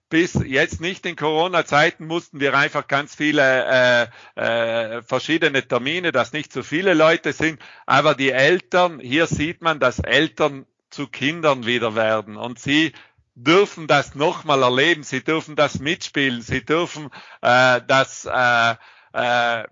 bis 0.09 0.35
jetzt 0.45 0.81
nicht 0.81 1.07
in 1.07 1.17
Corona-Zeiten 1.17 2.07
mussten 2.07 2.39
wir 2.39 2.55
einfach 2.55 2.87
ganz 2.87 3.15
viele 3.15 4.11
äh, 4.37 4.97
äh, 4.97 5.03
verschiedene 5.03 5.67
Termine, 5.67 6.13
dass 6.13 6.35
nicht 6.35 6.53
so 6.53 6.63
viele 6.63 6.93
Leute 6.93 7.33
sind. 7.33 7.59
Aber 7.87 8.15
die 8.15 8.31
Eltern, 8.31 9.01
hier 9.01 9.27
sieht 9.27 9.63
man, 9.63 9.81
dass 9.81 10.01
Eltern 10.01 10.67
zu 10.91 11.07
Kindern 11.07 11.65
wieder 11.65 11.95
werden 11.95 12.37
und 12.37 12.59
sie 12.59 12.93
dürfen 13.35 13.87
das 13.87 14.15
nochmal 14.15 14.63
erleben, 14.63 15.03
sie 15.03 15.25
dürfen 15.25 15.57
das 15.57 15.79
mitspielen, 15.79 16.43
sie 16.43 16.63
dürfen 16.63 17.09
äh, 17.41 17.81
das 17.87 18.27
äh, 18.27 18.75
äh, 19.15 19.65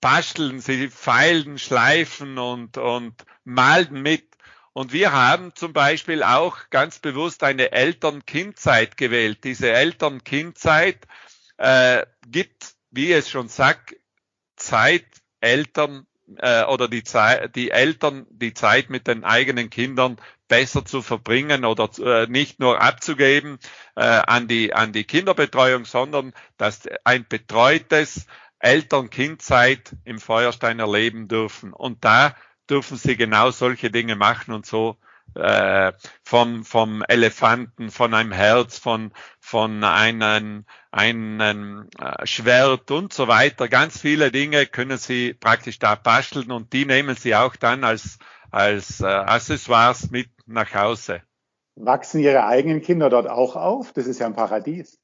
basteln, 0.00 0.60
sie 0.60 0.88
feilen, 0.88 1.58
schleifen 1.58 2.38
und, 2.38 2.78
und 2.78 3.14
malen 3.44 4.02
mit. 4.02 4.26
Und 4.72 4.92
wir 4.92 5.12
haben 5.12 5.54
zum 5.54 5.72
Beispiel 5.72 6.22
auch 6.22 6.70
ganz 6.70 6.98
bewusst 6.98 7.42
eine 7.42 7.72
Eltern-Kind-Zeit 7.72 8.96
gewählt. 8.96 9.44
Diese 9.44 9.70
Eltern-Kind-Zeit 9.70 11.06
äh, 11.58 12.06
gibt, 12.26 12.74
wie 12.90 13.12
es 13.12 13.28
schon 13.28 13.48
sagt, 13.48 13.96
Zeit, 14.56 15.04
Eltern 15.40 16.06
äh, 16.38 16.64
oder 16.64 16.88
die, 16.88 17.02
Zeit, 17.02 17.54
die 17.56 17.70
Eltern 17.70 18.26
die 18.30 18.54
Zeit 18.54 18.90
mit 18.90 19.06
den 19.06 19.24
eigenen 19.24 19.70
Kindern 19.70 20.16
besser 20.48 20.84
zu 20.84 21.02
verbringen 21.02 21.64
oder 21.64 21.88
äh, 21.98 22.26
nicht 22.26 22.60
nur 22.60 22.80
abzugeben 22.80 23.58
äh, 23.96 24.02
an, 24.02 24.48
die, 24.48 24.74
an 24.74 24.92
die 24.92 25.04
Kinderbetreuung, 25.04 25.84
sondern 25.84 26.32
dass 26.56 26.82
ein 27.04 27.26
betreutes 27.28 28.26
Eltern-Kind-Zeit 28.62 29.96
im 30.04 30.18
Feuerstein 30.18 30.78
erleben 30.78 31.28
dürfen. 31.28 31.72
Und 31.72 32.04
da 32.04 32.34
dürfen 32.70 32.96
sie 32.96 33.16
genau 33.16 33.50
solche 33.50 33.90
Dinge 33.90 34.16
machen 34.16 34.54
und 34.54 34.64
so 34.64 34.96
äh, 35.34 35.92
vom, 36.24 36.64
vom 36.64 37.02
Elefanten, 37.08 37.90
von 37.90 38.14
einem 38.14 38.32
Herz, 38.32 38.78
von, 38.78 39.12
von 39.40 39.82
einem, 39.82 40.64
einem 40.90 41.88
äh, 41.98 42.26
Schwert 42.26 42.90
und 42.90 43.12
so 43.12 43.28
weiter. 43.28 43.68
Ganz 43.68 44.00
viele 44.00 44.30
Dinge 44.30 44.66
können 44.66 44.98
sie 44.98 45.34
praktisch 45.34 45.78
da 45.78 45.94
basteln 45.94 46.50
und 46.50 46.72
die 46.72 46.84
nehmen 46.84 47.16
sie 47.16 47.34
auch 47.34 47.56
dann 47.56 47.84
als, 47.84 48.18
als 48.50 49.00
äh, 49.00 49.06
Accessoires 49.06 50.10
mit 50.10 50.28
nach 50.46 50.72
Hause. 50.74 51.22
Wachsen 51.74 52.20
Ihre 52.20 52.44
eigenen 52.44 52.82
Kinder 52.82 53.08
dort 53.08 53.28
auch 53.28 53.56
auf? 53.56 53.92
Das 53.92 54.06
ist 54.06 54.20
ja 54.20 54.26
ein 54.26 54.34
Paradies. 54.34 55.01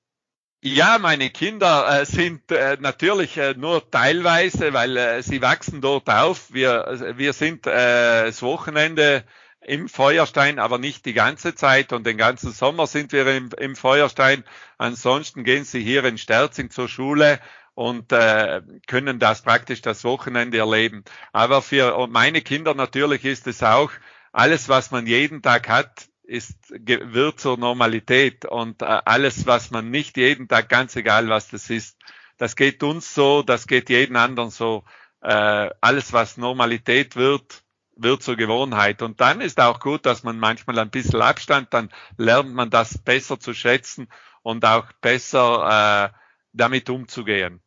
Ja, 0.60 0.98
meine 0.98 1.30
Kinder 1.30 2.00
äh, 2.00 2.04
sind 2.04 2.50
äh, 2.50 2.76
natürlich 2.80 3.36
äh, 3.36 3.54
nur 3.54 3.88
teilweise, 3.90 4.72
weil 4.72 4.96
äh, 4.96 5.22
sie 5.22 5.40
wachsen 5.40 5.80
dort 5.80 6.08
auf. 6.10 6.52
Wir, 6.52 7.14
wir 7.16 7.32
sind 7.32 7.66
äh, 7.68 8.24
das 8.24 8.42
Wochenende 8.42 9.24
im 9.60 9.88
Feuerstein, 9.88 10.58
aber 10.58 10.78
nicht 10.78 11.06
die 11.06 11.12
ganze 11.12 11.54
Zeit 11.54 11.92
und 11.92 12.04
den 12.06 12.16
ganzen 12.16 12.50
Sommer 12.50 12.88
sind 12.88 13.12
wir 13.12 13.24
im, 13.28 13.50
im 13.56 13.76
Feuerstein. 13.76 14.42
Ansonsten 14.78 15.44
gehen 15.44 15.64
sie 15.64 15.80
hier 15.82 16.04
in 16.04 16.18
Sterzing 16.18 16.70
zur 16.70 16.88
Schule 16.88 17.38
und 17.74 18.10
äh, 18.12 18.60
können 18.88 19.20
das 19.20 19.42
praktisch 19.42 19.80
das 19.80 20.02
Wochenende 20.02 20.58
erleben. 20.58 21.04
Aber 21.32 21.62
für 21.62 22.08
meine 22.08 22.42
Kinder 22.42 22.74
natürlich 22.74 23.24
ist 23.24 23.46
es 23.46 23.62
auch 23.62 23.92
alles, 24.32 24.68
was 24.68 24.90
man 24.90 25.06
jeden 25.06 25.40
Tag 25.40 25.68
hat, 25.68 26.07
ist, 26.28 26.56
wird 26.70 27.40
zur 27.40 27.56
Normalität 27.58 28.44
und 28.44 28.82
äh, 28.82 28.84
alles, 28.84 29.46
was 29.46 29.70
man 29.70 29.90
nicht 29.90 30.16
jeden 30.16 30.46
Tag, 30.46 30.68
ganz 30.68 30.94
egal 30.96 31.28
was 31.28 31.48
das 31.48 31.70
ist, 31.70 31.96
das 32.36 32.54
geht 32.54 32.82
uns 32.82 33.14
so, 33.14 33.42
das 33.42 33.66
geht 33.66 33.90
jeden 33.90 34.16
anderen 34.16 34.50
so. 34.50 34.84
Äh, 35.20 35.70
alles, 35.80 36.12
was 36.12 36.36
Normalität 36.36 37.16
wird, 37.16 37.64
wird 37.96 38.22
zur 38.22 38.36
Gewohnheit. 38.36 39.02
Und 39.02 39.20
dann 39.20 39.40
ist 39.40 39.58
auch 39.60 39.80
gut, 39.80 40.06
dass 40.06 40.22
man 40.22 40.38
manchmal 40.38 40.78
ein 40.78 40.90
bisschen 40.90 41.20
Abstand, 41.20 41.74
dann 41.74 41.90
lernt 42.16 42.54
man 42.54 42.70
das 42.70 42.98
besser 42.98 43.40
zu 43.40 43.54
schätzen 43.54 44.08
und 44.42 44.64
auch 44.64 44.86
besser 45.00 46.12
äh, 46.12 46.16
damit 46.52 46.88
umzugehen. 46.90 47.60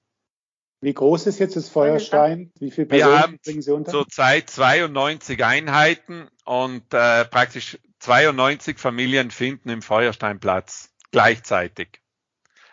Wie 0.79 0.93
groß 0.93 1.27
ist 1.27 1.39
jetzt 1.39 1.55
das 1.55 1.69
Feuerstein? 1.69 2.51
Wie 2.57 2.71
viele 2.71 2.87
Personen 2.87 3.11
Wir 3.11 3.19
haben 3.19 3.39
bringen 3.43 3.61
Sie 3.61 3.71
unter? 3.71 3.91
Zurzeit 3.91 4.49
92 4.49 5.43
Einheiten 5.43 6.27
und 6.43 6.91
äh, 6.93 7.25
praktisch 7.25 7.77
92 8.01 8.79
Familien 8.79 9.31
finden 9.31 9.69
im 9.69 9.81
Feuerstein 9.81 10.39
Platz 10.39 10.91
gleichzeitig. 11.11 12.01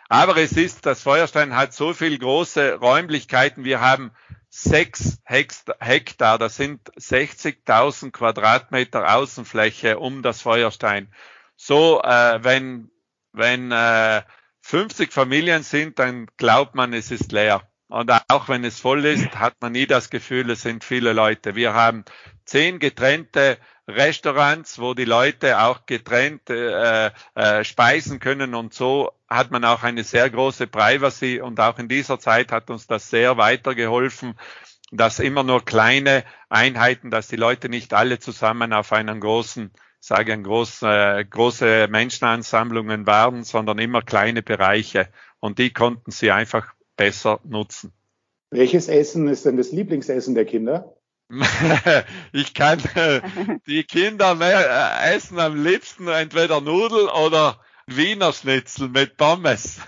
Aber 0.09 0.37
es 0.37 0.53
ist, 0.53 0.87
das 0.87 1.03
Feuerstein 1.03 1.55
hat 1.55 1.73
so 1.73 1.93
viel 1.93 2.17
große 2.17 2.75
Räumlichkeiten. 2.75 3.63
Wir 3.63 3.79
haben 3.79 4.11
sechs 4.49 5.21
Hektar, 5.23 6.39
das 6.39 6.55
sind 6.55 6.89
60.000 6.95 8.09
Quadratmeter 8.09 9.13
Außenfläche 9.15 9.99
um 9.99 10.23
das 10.23 10.41
Feuerstein. 10.41 11.13
So, 11.55 12.01
äh, 12.01 12.43
wenn, 12.43 12.89
wenn 13.33 13.71
äh, 13.71 14.23
50 14.61 15.13
Familien 15.13 15.61
sind, 15.61 15.99
dann 15.99 16.25
glaubt 16.37 16.73
man, 16.73 16.91
es 16.93 17.11
ist 17.11 17.31
leer. 17.31 17.68
Und 17.89 18.11
auch 18.27 18.47
wenn 18.47 18.63
es 18.63 18.79
voll 18.79 19.03
ist, 19.03 19.35
hat 19.35 19.55
man 19.61 19.71
nie 19.71 19.87
das 19.87 20.11
Gefühl, 20.11 20.51
es 20.51 20.61
sind 20.61 20.83
viele 20.83 21.11
Leute. 21.11 21.55
Wir 21.55 21.73
haben 21.73 22.05
zehn 22.45 22.77
getrennte 22.77 23.57
Restaurants, 23.87 24.77
wo 24.77 24.93
die 24.93 25.05
Leute 25.05 25.59
auch 25.59 25.87
getrennt 25.87 26.51
äh, 26.51 27.07
äh, 27.33 27.63
speisen 27.63 28.19
können. 28.19 28.53
Und 28.53 28.75
so 28.75 29.11
hat 29.27 29.49
man 29.49 29.65
auch 29.65 29.81
eine 29.81 30.03
sehr 30.03 30.29
große 30.29 30.67
Privacy. 30.67 31.41
Und 31.41 31.59
auch 31.59 31.79
in 31.79 31.87
dieser 31.87 32.19
Zeit 32.19 32.51
hat 32.51 32.69
uns 32.69 32.85
das 32.85 33.09
sehr 33.09 33.37
weitergeholfen, 33.37 34.35
dass 34.91 35.17
immer 35.17 35.41
nur 35.41 35.65
kleine 35.65 36.23
Einheiten, 36.47 37.09
dass 37.09 37.27
die 37.27 37.37
Leute 37.37 37.69
nicht 37.69 37.95
alle 37.95 38.19
zusammen 38.19 38.71
auf 38.71 38.93
einen 38.93 39.19
großen 39.19 39.71
sage 39.99 40.33
ich, 40.33 40.43
groß, 40.43 40.83
äh, 40.83 41.25
große 41.25 41.87
Menschenansammlungen 41.89 43.05
waren, 43.05 43.43
sondern 43.43 43.79
immer 43.79 44.01
kleine 44.01 44.43
Bereiche. 44.43 45.09
Und 45.39 45.59
die 45.59 45.73
konnten 45.73 46.11
sie 46.11 46.31
einfach 46.31 46.73
besser 46.99 47.39
nutzen. 47.45 47.93
Welches 48.51 48.89
Essen 48.89 49.27
ist 49.29 49.45
denn 49.45 49.55
das 49.57 49.71
Lieblingsessen 49.71 50.35
der 50.35 50.45
Kinder? 50.45 50.95
ich 52.33 52.53
kann 52.53 52.81
die 53.67 53.83
Kinder 53.83 54.35
mehr, 54.35 55.01
äh, 55.03 55.15
essen 55.15 55.39
am 55.39 55.63
liebsten 55.63 56.07
entweder 56.07 56.59
Nudeln 56.59 57.07
oder 57.07 57.59
Wiener 57.87 58.33
Schnitzel 58.33 58.89
mit 58.89 59.15
Pommes. 59.15 59.79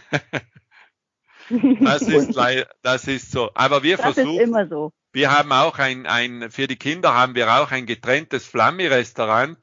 das 1.82 2.04
ist 2.04 2.40
das 2.82 3.08
ist 3.08 3.32
so. 3.32 3.50
Aber 3.56 3.84
wir 3.84 3.98
das 3.98 4.14
versuchen. 4.14 4.40
Ist 4.40 4.48
immer 4.48 4.68
so. 4.68 4.94
Wir 5.12 5.38
haben 5.38 5.52
auch 5.52 5.80
ein, 5.80 6.06
ein, 6.06 6.50
für 6.50 6.68
die 6.68 6.78
Kinder 6.78 7.14
haben 7.14 7.36
wir 7.36 7.52
auch 7.52 7.72
ein 7.72 7.86
getrenntes 7.86 8.46
Flammi-Restaurant, 8.46 9.58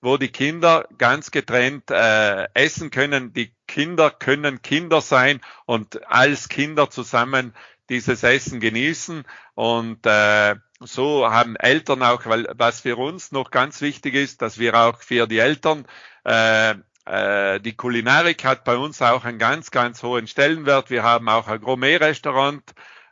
wo 0.00 0.16
die 0.16 0.28
Kinder 0.28 0.86
ganz 0.98 1.30
getrennt 1.30 1.90
äh, 1.90 2.48
essen 2.54 2.90
können. 2.90 3.32
Die 3.32 3.52
Kinder 3.66 4.10
können 4.10 4.62
Kinder 4.62 5.00
sein 5.00 5.40
und 5.66 6.06
als 6.10 6.48
Kinder 6.48 6.90
zusammen 6.90 7.54
dieses 7.88 8.22
Essen 8.22 8.60
genießen. 8.60 9.24
Und 9.54 10.06
äh, 10.06 10.56
so 10.80 11.30
haben 11.30 11.56
Eltern 11.56 12.02
auch, 12.02 12.24
weil 12.26 12.48
was 12.54 12.80
für 12.80 12.96
uns 12.96 13.32
noch 13.32 13.50
ganz 13.50 13.80
wichtig 13.80 14.14
ist, 14.14 14.42
dass 14.42 14.58
wir 14.58 14.74
auch 14.74 15.02
für 15.02 15.26
die 15.26 15.38
Eltern 15.38 15.86
äh, 16.24 16.74
äh, 17.04 17.60
die 17.60 17.76
Kulinarik 17.76 18.44
hat 18.44 18.64
bei 18.64 18.76
uns 18.76 19.02
auch 19.02 19.24
einen 19.24 19.38
ganz, 19.38 19.70
ganz 19.70 20.02
hohen 20.02 20.26
Stellenwert. 20.26 20.90
Wir 20.90 21.02
haben 21.02 21.28
auch 21.28 21.48
ein 21.48 21.60
Gourmet-Restaurant, 21.60 22.62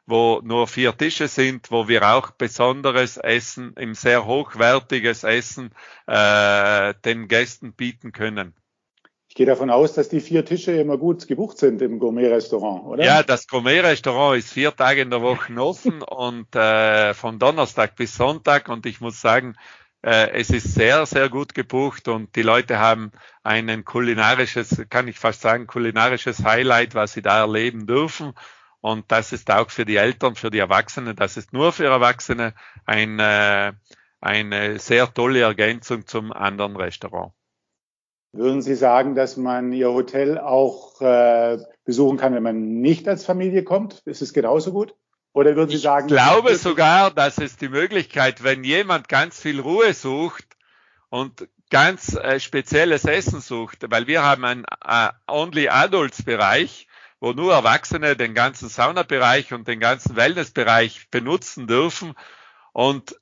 wo 0.08 0.40
nur 0.42 0.66
vier 0.66 0.96
Tische 0.96 1.28
sind, 1.28 1.70
wo 1.70 1.86
wir 1.86 2.02
auch 2.02 2.30
besonderes 2.30 3.18
Essen, 3.18 3.74
im 3.76 3.94
sehr 3.94 4.24
hochwertiges 4.24 5.22
Essen 5.22 5.70
äh, 6.06 6.94
den 7.04 7.28
Gästen 7.28 7.74
bieten 7.74 8.12
können. 8.12 8.54
Ich 9.28 9.34
gehe 9.34 9.44
davon 9.44 9.68
aus, 9.68 9.92
dass 9.92 10.08
die 10.08 10.20
vier 10.20 10.46
Tische 10.46 10.72
immer 10.72 10.96
gut 10.96 11.28
gebucht 11.28 11.58
sind 11.58 11.82
im 11.82 11.98
Gourmet-Restaurant, 11.98 12.86
oder? 12.86 13.04
Ja, 13.04 13.22
das 13.22 13.46
Gourmet-Restaurant 13.46 14.38
ist 14.38 14.50
vier 14.50 14.74
Tage 14.74 15.02
in 15.02 15.10
der 15.10 15.20
Woche 15.20 15.54
offen 15.58 16.02
und 16.02 16.56
äh, 16.56 17.12
von 17.12 17.38
Donnerstag 17.38 17.94
bis 17.94 18.16
Sonntag 18.16 18.70
und 18.70 18.86
ich 18.86 19.02
muss 19.02 19.20
sagen, 19.20 19.56
äh, 20.02 20.30
es 20.30 20.48
ist 20.48 20.72
sehr, 20.72 21.04
sehr 21.04 21.28
gut 21.28 21.54
gebucht 21.54 22.08
und 22.08 22.34
die 22.34 22.42
Leute 22.42 22.78
haben 22.78 23.12
ein 23.42 23.84
kulinarisches, 23.84 24.86
kann 24.88 25.06
ich 25.06 25.18
fast 25.18 25.42
sagen, 25.42 25.66
kulinarisches 25.66 26.44
Highlight, 26.44 26.94
was 26.94 27.12
sie 27.12 27.22
da 27.22 27.40
erleben 27.40 27.86
dürfen. 27.86 28.32
Und 28.80 29.10
das 29.10 29.32
ist 29.32 29.50
auch 29.50 29.70
für 29.70 29.84
die 29.84 29.96
Eltern, 29.96 30.34
für 30.36 30.50
die 30.50 30.58
Erwachsenen, 30.58 31.16
das 31.16 31.36
ist 31.36 31.52
nur 31.52 31.72
für 31.72 31.86
Erwachsene 31.86 32.54
ein, 32.86 33.18
äh, 33.18 33.72
eine 34.20 34.78
sehr 34.78 35.12
tolle 35.12 35.40
Ergänzung 35.40 36.06
zum 36.06 36.32
anderen 36.32 36.76
Restaurant. 36.76 37.32
Würden 38.32 38.62
Sie 38.62 38.74
sagen, 38.74 39.14
dass 39.14 39.36
man 39.36 39.72
Ihr 39.72 39.90
Hotel 39.90 40.38
auch 40.38 41.00
äh, 41.00 41.58
besuchen 41.84 42.18
kann, 42.18 42.34
wenn 42.34 42.42
man 42.42 42.80
nicht 42.80 43.08
als 43.08 43.24
Familie 43.24 43.64
kommt? 43.64 44.02
Ist 44.04 44.22
es 44.22 44.32
genauso 44.32 44.72
gut? 44.72 44.94
Oder 45.32 45.56
würden 45.56 45.70
Sie 45.70 45.78
sagen? 45.78 46.08
Ich 46.08 46.14
glaube 46.14 46.56
sogar, 46.56 47.10
dass 47.10 47.38
es 47.38 47.56
die 47.56 47.68
Möglichkeit, 47.68 48.44
wenn 48.44 48.64
jemand 48.64 49.08
ganz 49.08 49.40
viel 49.40 49.60
Ruhe 49.60 49.94
sucht 49.94 50.44
und 51.10 51.48
ganz 51.70 52.14
äh, 52.14 52.40
spezielles 52.40 53.04
Essen 53.04 53.40
sucht, 53.40 53.90
weil 53.90 54.06
wir 54.06 54.22
haben 54.22 54.44
einen 54.44 54.64
äh, 54.84 55.08
Only 55.26 55.68
Adults 55.68 56.22
Bereich, 56.22 56.87
wo 57.20 57.32
nur 57.32 57.52
Erwachsene 57.52 58.16
den 58.16 58.34
ganzen 58.34 58.68
Saunabereich 58.68 59.52
und 59.52 59.66
den 59.66 59.80
ganzen 59.80 60.16
Wellnessbereich 60.16 61.10
benutzen 61.10 61.66
dürfen. 61.66 62.14
Und 62.72 63.16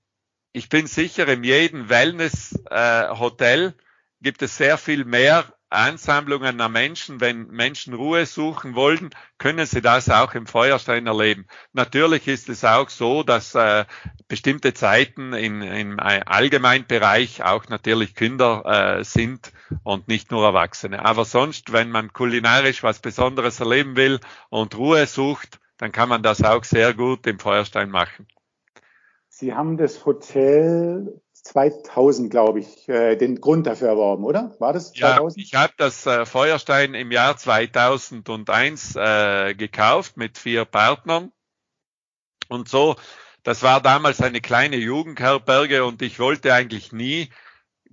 ich 0.53 0.69
bin 0.69 0.87
sicher, 0.87 1.26
in 1.29 1.45
jedem 1.45 1.88
Wellness-Hotel 1.88 3.69
äh, 3.69 3.83
gibt 4.21 4.43
es 4.43 4.57
sehr 4.57 4.79
viel 4.79 5.05
mehr 5.05 5.55
Ansammlungen 5.70 6.61
an 6.61 6.73
Menschen. 6.73 7.20
Wenn 7.20 7.49
Menschen 7.49 7.94
Ruhe 7.94 8.26
suchen 8.26 8.75
wollen, 8.75 9.11
können 9.38 9.66
sie 9.66 9.80
das 9.80 10.08
auch 10.08 10.35
im 10.35 10.46
Feuerstein 10.46 11.06
erleben. 11.06 11.46
Natürlich 11.73 12.28
ist 12.28 12.49
es 12.49 12.64
auch 12.64 12.88
so, 12.88 13.23
dass 13.23 13.54
äh, 13.54 13.85
bestimmte 14.28 14.75
Zeiten 14.75 15.32
in, 15.32 15.62
im 15.62 15.99
Allgemeinbereich 15.99 17.42
auch 17.42 17.68
natürlich 17.68 18.14
Kinder 18.14 18.99
äh, 18.99 19.04
sind 19.04 19.52
und 19.82 20.08
nicht 20.08 20.30
nur 20.30 20.44
Erwachsene. 20.44 21.04
Aber 21.04 21.25
sonst, 21.25 21.73
wenn 21.73 21.90
man 21.90 22.12
kulinarisch 22.12 22.82
was 22.82 23.00
Besonderes 23.00 23.61
erleben 23.61 23.96
will 23.96 24.20
und 24.49 24.76
Ruhe 24.76 25.06
sucht, 25.06 25.61
dann 25.78 25.92
kann 25.92 26.08
man 26.08 26.23
das 26.23 26.42
auch 26.42 26.64
sehr 26.64 26.94
gut 26.94 27.26
im 27.26 27.38
Feuerstein 27.38 27.90
machen. 27.90 28.26
Sie 29.28 29.52
haben 29.52 29.76
das 29.76 30.06
Hotel 30.06 31.20
2000, 31.47 32.31
glaube 32.31 32.61
ich, 32.61 32.88
äh, 32.88 33.17
den 33.17 33.41
Grund 33.41 33.67
dafür 33.67 33.88
erworben, 33.88 34.25
oder? 34.25 34.55
War 34.59 34.73
das 34.73 34.93
2000? 34.93 35.37
Ja, 35.37 35.45
ich 35.45 35.55
habe 35.55 35.73
das 35.76 36.07
äh, 36.07 36.26
Feuerstein 36.26 36.95
im 36.95 37.11
Jahr 37.12 37.37
2001 37.37 38.97
äh, 38.97 39.55
gekauft 39.55 40.17
mit 40.17 40.39
vier 40.39 40.65
Partnern. 40.65 41.32
Und 42.49 42.69
so, 42.69 42.97
das 43.43 43.63
war 43.63 43.80
damals 43.80 44.21
eine 44.21 44.41
kleine 44.41 44.76
Jugendherberge 44.76 45.85
und 45.85 46.02
ich 46.02 46.19
wollte 46.19 46.52
eigentlich 46.52 46.93
nie 46.93 47.30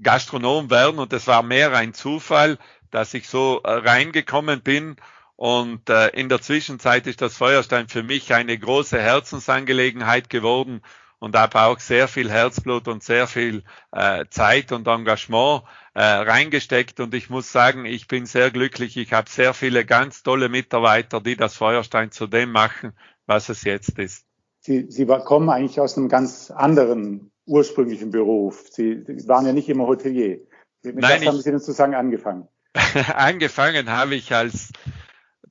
Gastronom 0.02 0.70
werden 0.72 1.00
und 1.00 1.14
es 1.14 1.28
war 1.28 1.44
mehr 1.44 1.74
ein 1.74 1.94
Zufall, 1.94 2.58
dass 2.92 3.14
ich 3.14 3.30
so 3.30 3.62
äh, 3.64 3.72
reingekommen 3.72 4.62
bin 4.62 4.96
und 5.36 5.90
äh, 5.90 6.10
in 6.10 6.30
der 6.30 6.42
Zwischenzeit 6.42 7.08
ist 7.08 7.22
das 7.22 7.38
Feuerstein 7.38 7.88
für 7.88 8.04
mich 8.04 8.34
eine 8.34 8.58
große 8.58 9.00
Herzensangelegenheit 9.00 10.30
geworden 10.30 10.82
und 11.24 11.38
habe 11.38 11.62
auch 11.62 11.80
sehr 11.80 12.10
viel 12.10 12.30
Herzblut 12.30 12.90
und 12.90 13.02
sehr 13.02 13.28
viel 13.28 13.64
äh, 13.94 14.26
Zeit 14.30 14.74
und 14.74 14.86
Engagement 14.90 15.64
äh, 15.94 16.04
reingesteckt. 16.04 17.00
Und 17.00 17.14
ich 17.14 17.30
muss 17.30 17.50
sagen, 17.50 17.86
ich 17.86 18.10
bin 18.10 18.26
sehr 18.26 18.52
glücklich. 18.52 18.98
Ich 18.98 19.14
habe 19.14 19.30
sehr 19.30 19.54
viele 19.54 19.86
ganz 19.86 20.24
tolle 20.24 20.50
Mitarbeiter, 20.50 21.22
die 21.22 21.38
das 21.38 21.56
Feuerstein 21.56 22.12
zu 22.12 22.28
dem 22.28 22.52
machen, 22.52 22.92
was 23.26 23.48
es 23.48 23.64
jetzt 23.64 23.98
ist. 24.00 24.26
Sie, 24.60 24.88
Sie 24.90 25.06
kommen 25.06 25.50
eigentlich 25.50 25.80
aus 25.80 25.98
einem 25.98 26.10
ganz 26.10 26.52
anderen 26.52 27.32
ursprünglichen 27.46 28.12
Beruf. 28.12 28.66
Sie, 28.70 29.02
Sie 29.08 29.26
waren 29.30 29.46
ja 29.46 29.54
nicht 29.54 29.70
immer 29.70 29.88
Hotelier. 29.88 30.42
Mit 30.84 30.98
Nein, 30.98 31.22
was 31.22 31.28
haben 31.28 31.38
Sie 31.38 31.52
denn 31.52 31.60
sozusagen 31.60 31.96
angefangen? 31.96 32.50
angefangen 33.16 33.90
habe 33.90 34.16
ich 34.16 34.34
als, 34.36 34.74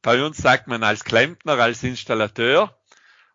bei 0.03 0.23
uns 0.23 0.37
sagt 0.37 0.67
man 0.67 0.83
als 0.83 1.03
Klempner, 1.05 1.55
als 1.55 1.83
Installateur 1.83 2.77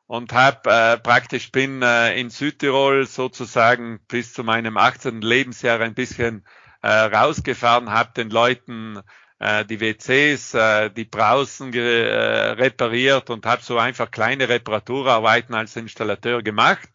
und 0.08 0.34
habe 0.34 0.70
äh, 0.70 0.98
praktisch 0.98 1.52
bin 1.52 1.82
äh, 1.82 2.20
in 2.20 2.30
Südtirol 2.30 3.06
sozusagen 3.06 4.00
bis 4.08 4.34
zu 4.34 4.44
meinem 4.44 4.78
18. 4.78 5.22
Lebensjahr 5.22 5.82
ein 5.82 5.94
bisschen 5.94 6.46
äh, 6.82 6.88
rausgefahren, 6.90 7.92
habe 7.92 8.14
den 8.16 8.30
Leuten 8.30 9.02
äh, 9.40 9.66
die 9.66 9.82
WCs, 9.82 10.54
äh, 10.54 10.90
die 10.90 11.04
Brausen 11.04 11.74
äh, 11.74 11.80
repariert 11.80 13.30
und 13.30 13.46
habe 13.46 13.62
so 13.62 13.78
einfach 13.78 14.10
kleine 14.10 14.48
Reparaturarbeiten 14.50 15.54
als 15.54 15.76
Installateur 15.76 16.42
gemacht. 16.42 16.90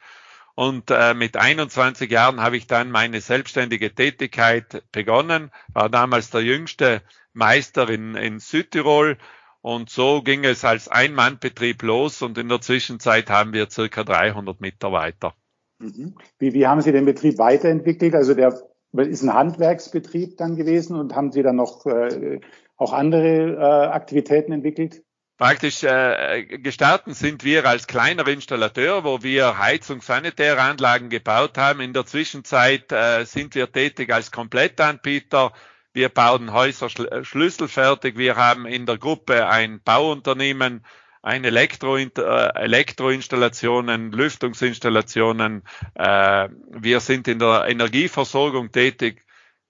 Und 0.55 0.91
äh, 0.91 1.15
mit 1.15 1.37
21 1.37 2.11
Jahren 2.11 2.41
habe 2.41 2.57
ich 2.57 2.67
dann 2.67 2.91
meine 2.91 3.21
selbstständige 3.21 3.95
Tätigkeit 3.95 4.83
begonnen, 4.93 5.51
war 5.73 5.89
damals 5.89 6.31
der 6.31 6.43
jüngste 6.43 7.03
Meister 7.33 7.89
in, 7.89 8.15
in 8.15 8.39
Südtirol 8.39 9.17
und 9.63 9.91
so 9.91 10.23
ging 10.23 10.45
es 10.45 10.65
als 10.65 10.89
Ein-Mann-Betrieb 10.89 11.83
los 11.83 12.21
und 12.21 12.37
in 12.37 12.49
der 12.49 12.61
Zwischenzeit 12.61 13.31
haben 13.31 13.53
wir 13.53 13.71
circa 13.71 14.03
300 14.05 14.61
Mitarbeiter. 14.61 15.35
Mhm. 15.79 16.17
Wie, 16.39 16.53
wie 16.53 16.67
haben 16.67 16.83
Sie 16.83 16.93
den 16.93 17.05
Betrieb 17.05 17.39
weiterentwickelt? 17.39 18.15
Also 18.15 18.35
der 18.35 18.61
ist 18.97 19.23
ein 19.23 19.33
Handwerksbetrieb 19.33 20.37
dann 20.37 20.57
gewesen 20.57 20.97
und 20.97 21.15
haben 21.15 21.33
Sie 21.33 21.43
dann 21.43 21.57
noch 21.57 21.87
äh, 21.87 22.41
auch 22.77 22.93
andere 22.93 23.53
äh, 23.53 23.87
Aktivitäten 23.87 24.53
entwickelt? 24.53 25.03
Praktisch 25.39 25.83
äh, 25.83 26.45
gestartet 26.45 27.17
sind 27.17 27.43
wir 27.43 27.67
als 27.67 27.87
kleiner 27.87 28.27
Installateur, 28.29 29.05
wo 29.05 29.23
wir 29.23 29.59
Heizung, 29.59 30.03
sanitäre 30.03 30.61
Anlagen 30.61 31.09
gebaut 31.09 31.57
haben. 31.57 31.81
In 31.81 31.93
der 31.93 32.05
Zwischenzeit 32.05 32.93
äh, 32.93 33.25
sind 33.25 33.55
wir 33.55 33.71
tätig 33.71 34.13
als 34.13 34.31
Komplettanbieter 34.31 35.53
wir 35.95 36.09
bauen 36.09 36.53
Häuser 36.53 36.87
äh, 36.87 37.25
schlüsselfertig. 37.25 38.17
Wir 38.17 38.37
haben 38.37 38.67
in 38.67 38.87
der 38.87 38.99
Gruppe 38.99 39.49
ein 39.49 39.81
Bauunternehmen, 39.85 40.85
ein 41.23 41.45
Elektro, 41.45 41.97
äh, 41.97 42.09
Elektroinstallationen, 42.17 44.13
Lüftungsinstallationen. 44.13 45.63
Äh, 45.95 46.49
wir 46.71 47.01
sind 47.01 47.29
in 47.29 47.39
der 47.39 47.67
Energieversorgung 47.69 48.73
tätig. 48.73 49.25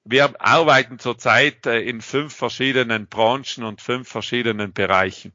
Wir 0.04 0.32
arbeiten 0.40 0.98
zurzeit 0.98 1.64
in 1.64 2.00
fünf 2.00 2.34
verschiedenen 2.34 3.06
Branchen 3.06 3.62
und 3.62 3.80
fünf 3.80 4.08
verschiedenen 4.08 4.72
Bereichen. 4.72 5.32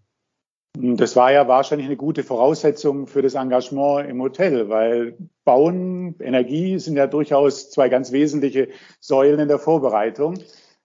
Das 0.73 1.15
war 1.15 1.31
ja 1.31 1.47
wahrscheinlich 1.47 1.87
eine 1.87 1.95
gute 1.95 2.23
Voraussetzung 2.23 3.07
für 3.07 3.21
das 3.21 3.35
Engagement 3.35 4.09
im 4.09 4.21
Hotel, 4.21 4.67
weil 4.67 5.17
Bauen, 5.45 6.15
Energie 6.19 6.77
sind 6.79 6.97
ja 6.97 7.07
durchaus 7.07 7.71
zwei 7.71 7.87
ganz 7.87 8.11
wesentliche 8.11 8.67
Säulen 8.99 9.39
in 9.39 9.47
der 9.47 9.57
Vorbereitung. 9.57 10.37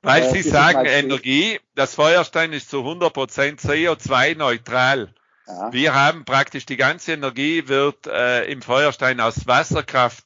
Weil 0.03 0.25
äh, 0.25 0.31
Sie 0.31 0.43
sagen, 0.43 0.85
Energie, 0.85 1.61
das 1.75 1.95
Feuerstein 1.95 2.53
ist 2.53 2.71
zu 2.71 2.79
100% 2.79 3.61
CO2-neutral. 3.61 5.15
Ja. 5.47 5.73
Wir 5.73 5.95
haben 5.95 6.25
praktisch 6.25 6.67
die 6.67 6.77
ganze 6.77 7.13
Energie 7.13 7.69
wird 7.69 8.07
äh, 8.07 8.45
im 8.45 8.63
Feuerstein 8.63 9.21
aus 9.21 9.47
Wasserkraft, 9.47 10.25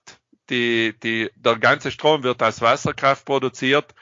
die, 0.51 0.95
die, 1.03 1.31
der 1.37 1.57
ganze 1.57 1.91
Strom 1.91 2.23
wird 2.23 2.43
aus 2.43 2.61
Wasserkraft 2.61 3.25
produziert 3.25 3.95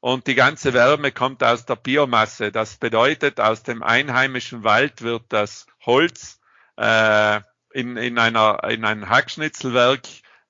und 0.00 0.26
die 0.26 0.34
ganze 0.34 0.72
Wärme 0.74 1.10
kommt 1.10 1.42
aus 1.42 1.66
der 1.66 1.76
Biomasse. 1.76 2.52
Das 2.52 2.76
bedeutet, 2.76 3.40
aus 3.40 3.62
dem 3.62 3.82
einheimischen 3.82 4.62
Wald 4.62 5.02
wird 5.02 5.24
das 5.30 5.66
Holz 5.84 6.40
äh, 6.76 7.40
in, 7.72 7.96
in, 7.96 8.18
einer, 8.18 8.62
in 8.68 8.84
ein 8.84 9.08
Hackschnitzelwerk 9.08 10.02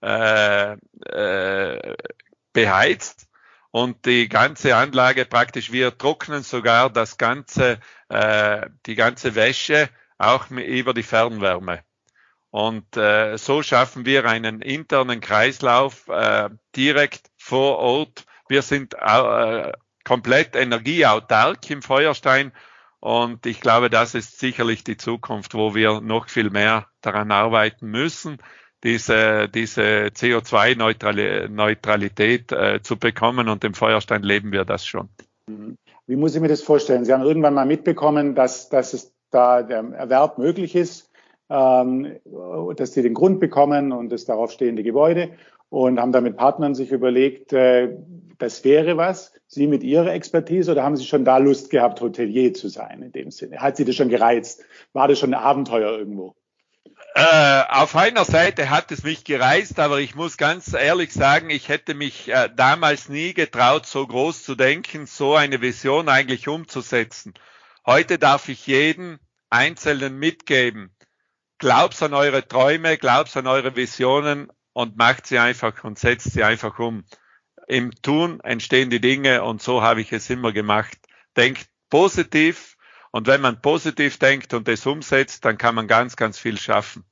äh, 0.03 0.73
äh, 0.73 1.97
beheizt 2.53 3.27
und 3.77 4.07
die 4.07 4.27
ganze 4.27 4.75
Anlage 4.75 5.27
praktisch, 5.27 5.71
wir 5.71 5.99
trocknen 5.99 6.43
sogar 6.43 6.89
das 6.89 7.19
ganze, 7.19 7.79
äh, 8.09 8.71
die 8.87 8.95
ganze 8.95 9.35
Wäsche 9.35 9.91
auch 10.17 10.51
über 10.51 10.95
die 10.95 11.03
Fernwärme. 11.03 11.85
Und 12.49 12.97
äh, 12.97 13.37
so 13.37 13.63
schaffen 13.63 14.07
wir 14.07 14.25
einen 14.25 14.63
internen 14.63 15.21
Kreislauf 15.21 16.09
äh, 16.09 16.49
direkt 16.75 17.27
vor 17.37 17.77
Ort. 17.77 18.25
Wir 18.49 18.63
sind 18.63 18.95
äh, 18.95 19.73
komplett 20.05 20.57
energieautark 20.57 21.69
im 21.69 21.83
Feuerstein. 21.83 22.53
Und 23.01 23.45
ich 23.45 23.61
glaube, 23.61 23.91
das 23.91 24.15
ist 24.15 24.39
sicherlich 24.39 24.85
die 24.85 24.97
Zukunft, 24.97 25.53
wo 25.53 25.75
wir 25.75 26.01
noch 26.01 26.31
viel 26.31 26.49
mehr 26.49 26.89
daran 27.03 27.31
arbeiten 27.31 27.89
müssen, 27.89 28.39
diese, 28.87 29.49
diese 29.49 30.07
CO2-Neutralität 30.07 32.53
äh, 32.53 32.81
zu 32.83 32.97
bekommen. 32.97 33.49
Und 33.49 33.65
im 33.65 33.75
Feuerstein 33.75 34.23
leben 34.23 34.53
wir 34.53 34.65
das 34.65 34.87
schon. 34.87 35.09
Mhm. 35.49 35.77
Wie 36.07 36.17
muss 36.17 36.37
ich 36.37 36.41
mir 36.41 36.49
das 36.49 36.63
vorstellen? 36.63 37.05
Sie 37.05 37.13
haben 37.13 37.25
irgendwann 37.25 37.55
mal 37.55 37.67
mitbekommen, 37.67 38.37
dass, 38.37 38.69
dass 38.69 38.95
es 38.95 39.13
da 39.31 39.63
der 39.63 39.85
Erwerb 39.93 40.39
möglich 40.39 40.77
ist 40.77 41.11
ähm, 41.49 42.19
dass 42.77 42.93
sie 42.93 43.03
den 43.03 43.15
Grund 43.15 43.41
bekommen 43.41 43.93
und 43.93 44.11
das 44.11 44.25
darauf 44.25 44.51
stehende 44.51 44.83
Gebäude 44.83 45.31
und 45.69 46.01
haben 46.01 46.13
da 46.13 46.21
mit 46.21 46.37
Partnern 46.37 46.75
sich 46.75 46.93
überlegt, 46.93 47.53
äh, 47.53 47.97
das 48.39 48.65
wäre 48.65 48.97
was. 48.97 49.33
Sie 49.47 49.67
mit 49.67 49.83
Ihrer 49.83 50.13
Expertise 50.13 50.73
oder 50.73 50.83
haben 50.83 50.97
Sie 50.97 51.05
schon 51.05 51.25
da 51.25 51.39
Lust 51.39 51.71
gehabt, 51.71 52.01
Hotelier 52.01 52.53
zu 52.53 52.69
sein 52.69 53.03
in 53.03 53.13
dem 53.13 53.31
Sinne? 53.31 53.59
Hat 53.59 53.77
Sie 53.77 53.85
das 53.85 53.95
schon 53.95 54.09
gereizt? 54.09 54.65
War 54.93 55.09
das 55.09 55.19
schon 55.19 55.33
ein 55.33 55.41
Abenteuer 55.41 55.97
irgendwo? 55.97 56.35
Äh, 57.15 57.63
auf 57.69 57.97
einer 57.97 58.25
Seite 58.25 58.69
hat 58.69 58.93
es 58.93 59.03
mich 59.03 59.25
gereizt, 59.25 59.79
aber 59.79 60.01
ich 60.01 60.15
muss 60.15 60.37
ganz 60.37 60.75
ehrlich 60.75 61.13
sagen, 61.13 61.49
ich 61.49 61.69
hätte 61.69 61.95
mich 61.95 62.29
äh, 62.29 62.51
damals 62.55 63.09
nie 63.09 63.33
getraut, 63.33 63.87
so 63.87 64.07
groß 64.07 64.43
zu 64.43 64.55
denken, 64.55 65.07
so 65.07 65.35
eine 65.35 65.61
Vision 65.61 66.09
eigentlich 66.09 66.49
umzusetzen. 66.49 67.35
Heute 67.87 68.19
darf 68.19 68.49
ich 68.49 68.67
jeden 68.67 69.19
Einzelnen 69.49 70.19
mitgeben, 70.19 70.95
glaubst 71.59 72.03
an 72.03 72.13
eure 72.13 72.47
Träume, 72.47 72.99
glaubst 72.99 73.37
an 73.37 73.47
eure 73.47 73.77
Visionen 73.77 74.49
und 74.73 74.97
macht 74.97 75.27
sie 75.27 75.39
einfach 75.39 75.85
und 75.85 75.99
setzt 75.99 76.33
sie 76.33 76.45
einfach 76.45 76.79
um. 76.79 77.05
Im 77.67 77.93
Tun 78.03 78.41
entstehen 78.41 78.91
die 78.91 79.01
Dinge 79.01 79.43
und 79.43 79.63
so 79.63 79.83
habe 79.83 80.01
ich 80.03 80.13
es 80.13 80.29
immer 80.29 80.53
gemacht. 80.53 80.99
Denkt 81.37 81.67
positiv 81.89 82.76
und 83.17 83.27
wenn 83.29 83.41
man 83.41 83.63
positiv 83.63 84.19
denkt 84.19 84.53
und 84.53 84.69
es 84.69 84.85
umsetzt, 84.85 85.47
dann 85.47 85.57
kann 85.57 85.75
man 85.75 85.87
ganz, 85.87 86.17
ganz 86.17 86.39
viel 86.39 86.59
schaffen. 86.59 87.03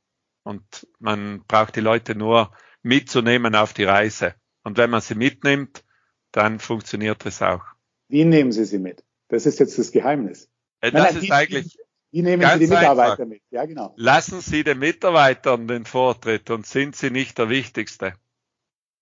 Und 0.43 0.87
man 0.99 1.43
braucht 1.49 1.77
die 1.77 1.81
Leute 1.81 2.15
nur 2.15 2.53
mitzunehmen 2.83 3.55
auf 3.55 3.73
die 3.73 3.85
Reise. 3.85 4.35
Und 4.65 4.77
wenn 4.77 4.91
man 4.91 5.01
sie 5.01 5.15
mitnimmt, 5.15 5.83
dann 6.31 6.59
funktioniert 6.59 7.25
es 7.25 7.41
auch. 7.41 7.65
Wie 8.09 8.27
nehmen 8.27 8.53
Sie 8.53 8.67
sie 8.67 8.79
mit? 8.79 9.03
Das 9.29 9.47
ist 9.47 9.59
jetzt 9.61 9.79
das 9.79 9.93
Geheimnis. 9.93 10.51
Äh, 10.83 10.93
das 10.93 11.17
ist 11.17 11.31
eigentlich 11.31 11.79
wie 12.11 12.21
nehmen 12.21 12.43
Ganz 12.43 12.61
Sie 12.61 12.67
die 12.67 12.75
Mitarbeiter 12.75 13.13
einfach. 13.13 13.25
mit? 13.25 13.41
Ja, 13.49 13.65
genau. 13.65 13.95
Lassen 13.97 14.43
Sie 14.43 14.63
den 14.63 14.81
Mitarbeitern 14.81 15.67
den 15.67 15.87
Vortritt 15.87 16.51
und 16.51 16.67
sind 16.67 16.97
Sie 16.97 17.09
nicht 17.09 17.39
der 17.39 17.49
Wichtigste. 17.49 18.13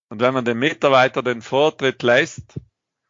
Und 0.08 0.20
wenn 0.20 0.34
man 0.34 0.44
den 0.44 0.60
Mitarbeiter 0.60 1.24
den 1.24 1.42
Vortritt 1.42 2.04
lässt 2.04 2.60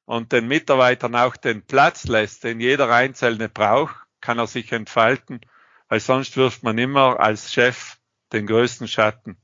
und 0.04 0.32
den 0.32 0.48
Mitarbeitern 0.48 1.14
auch 1.14 1.36
den 1.36 1.62
Platz 1.62 2.04
lässt, 2.04 2.44
den 2.44 2.60
jeder 2.60 2.90
Einzelne 2.90 3.48
braucht, 3.48 3.94
kann 4.20 4.38
er 4.38 4.46
sich 4.46 4.72
entfalten, 4.72 5.40
weil 5.88 6.00
sonst 6.00 6.36
wirft 6.36 6.62
man 6.62 6.78
immer 6.78 7.20
als 7.20 7.52
Chef 7.52 7.98
den 8.32 8.46
größten 8.46 8.88
Schatten. 8.88 9.36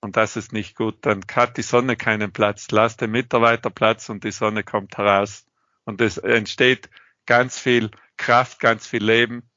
Und 0.00 0.16
das 0.16 0.36
ist 0.36 0.52
nicht 0.52 0.76
gut. 0.76 1.04
Dann 1.04 1.20
hat 1.34 1.56
die 1.56 1.62
Sonne 1.62 1.96
keinen 1.96 2.32
Platz. 2.32 2.68
Lass 2.70 2.96
den 2.96 3.10
Mitarbeiter 3.10 3.70
Platz 3.70 4.08
und 4.08 4.24
die 4.24 4.32
Sonne 4.32 4.64
kommt 4.64 4.96
heraus. 4.96 5.46
Und 5.84 6.00
es 6.00 6.16
entsteht 6.16 6.88
ganz 7.26 7.58
viel 7.58 7.90
Kraft, 8.16 8.60
ganz 8.60 8.86
viel 8.86 9.04
Leben. 9.04 9.50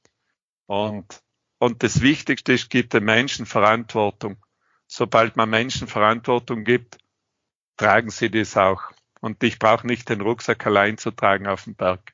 Und, 0.66 1.22
und 1.60 1.84
das 1.84 2.02
Wichtigste 2.02 2.54
ist, 2.54 2.70
gibt 2.70 2.94
den 2.94 3.06
Menschen 3.06 3.46
Verantwortung. 3.46 4.38
Sobald 4.88 5.38
man 5.38 5.50
Menschen 5.50 5.88
Verantwortung 5.88 6.66
gibt, 6.66 6.98
tragen 7.78 8.10
sie 8.10 8.30
das 8.30 8.58
auch. 8.58 8.82
Und 9.24 9.42
ich 9.42 9.58
brauche 9.58 9.88
nicht 9.88 10.10
den 10.10 10.20
Rucksack 10.20 10.66
allein 10.68 10.98
zu 10.98 11.10
tragen 11.10 11.48
auf 11.48 11.64
dem 11.64 11.76
Berg. 11.76 12.12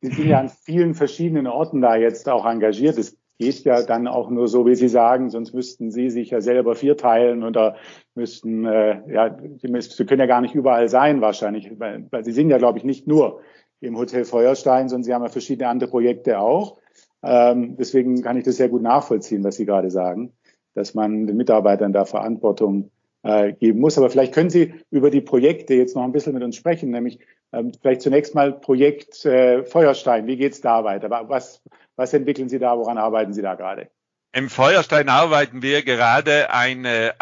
Sie 0.00 0.08
sind 0.08 0.28
ja 0.28 0.40
an 0.40 0.48
vielen 0.48 0.94
verschiedenen 0.94 1.46
Orten 1.46 1.82
da 1.82 1.94
jetzt 1.96 2.26
auch 2.26 2.46
engagiert. 2.46 2.96
Es 2.96 3.18
geht 3.38 3.64
ja 3.64 3.82
dann 3.82 4.08
auch 4.08 4.30
nur 4.30 4.48
so, 4.48 4.64
wie 4.64 4.76
Sie 4.76 4.88
sagen, 4.88 5.28
sonst 5.28 5.52
müssten 5.52 5.90
Sie 5.90 6.08
sich 6.08 6.30
ja 6.30 6.40
selber 6.40 6.74
vierteilen 6.74 7.44
oder 7.44 7.76
müssten, 8.14 8.64
äh, 8.64 9.02
ja, 9.12 9.36
Sie, 9.58 10.06
können 10.06 10.20
ja 10.20 10.26
gar 10.26 10.40
nicht 10.40 10.54
überall 10.54 10.88
sein 10.88 11.20
wahrscheinlich, 11.20 11.70
weil, 11.78 12.06
weil 12.10 12.24
Sie 12.24 12.32
sind 12.32 12.48
ja, 12.48 12.56
glaube 12.56 12.78
ich, 12.78 12.84
nicht 12.84 13.06
nur 13.06 13.42
im 13.80 13.98
Hotel 13.98 14.24
Feuerstein, 14.24 14.88
sondern 14.88 15.04
Sie 15.04 15.12
haben 15.12 15.22
ja 15.22 15.28
verschiedene 15.28 15.68
andere 15.68 15.90
Projekte 15.90 16.38
auch. 16.38 16.78
Ähm, 17.22 17.76
deswegen 17.76 18.22
kann 18.22 18.38
ich 18.38 18.44
das 18.44 18.56
sehr 18.56 18.70
gut 18.70 18.82
nachvollziehen, 18.82 19.44
was 19.44 19.56
Sie 19.56 19.66
gerade 19.66 19.90
sagen, 19.90 20.32
dass 20.72 20.94
man 20.94 21.26
den 21.26 21.36
Mitarbeitern 21.36 21.92
da 21.92 22.06
Verantwortung 22.06 22.90
äh, 23.24 23.52
geben 23.52 23.80
muss. 23.80 23.98
Aber 23.98 24.10
vielleicht 24.10 24.32
können 24.32 24.50
Sie 24.50 24.74
über 24.90 25.10
die 25.10 25.20
Projekte 25.20 25.74
jetzt 25.74 25.96
noch 25.96 26.04
ein 26.04 26.12
bisschen 26.12 26.34
mit 26.34 26.42
uns 26.42 26.56
sprechen, 26.56 26.90
nämlich 26.90 27.18
ähm, 27.52 27.72
vielleicht 27.80 28.02
zunächst 28.02 28.34
mal 28.34 28.52
Projekt 28.52 29.24
äh, 29.24 29.64
Feuerstein. 29.64 30.26
Wie 30.26 30.36
geht's 30.36 30.60
da 30.60 30.84
weiter? 30.84 31.10
Was, 31.10 31.62
was 31.96 32.14
entwickeln 32.14 32.48
Sie 32.48 32.58
da? 32.58 32.78
Woran 32.78 32.98
arbeiten 32.98 33.32
Sie 33.32 33.42
da 33.42 33.54
gerade? 33.54 33.88
Im 34.32 34.50
Feuerstein 34.50 35.08
arbeiten 35.08 35.62
wir 35.62 35.84
gerade 35.84 36.50
eine, 36.50 37.14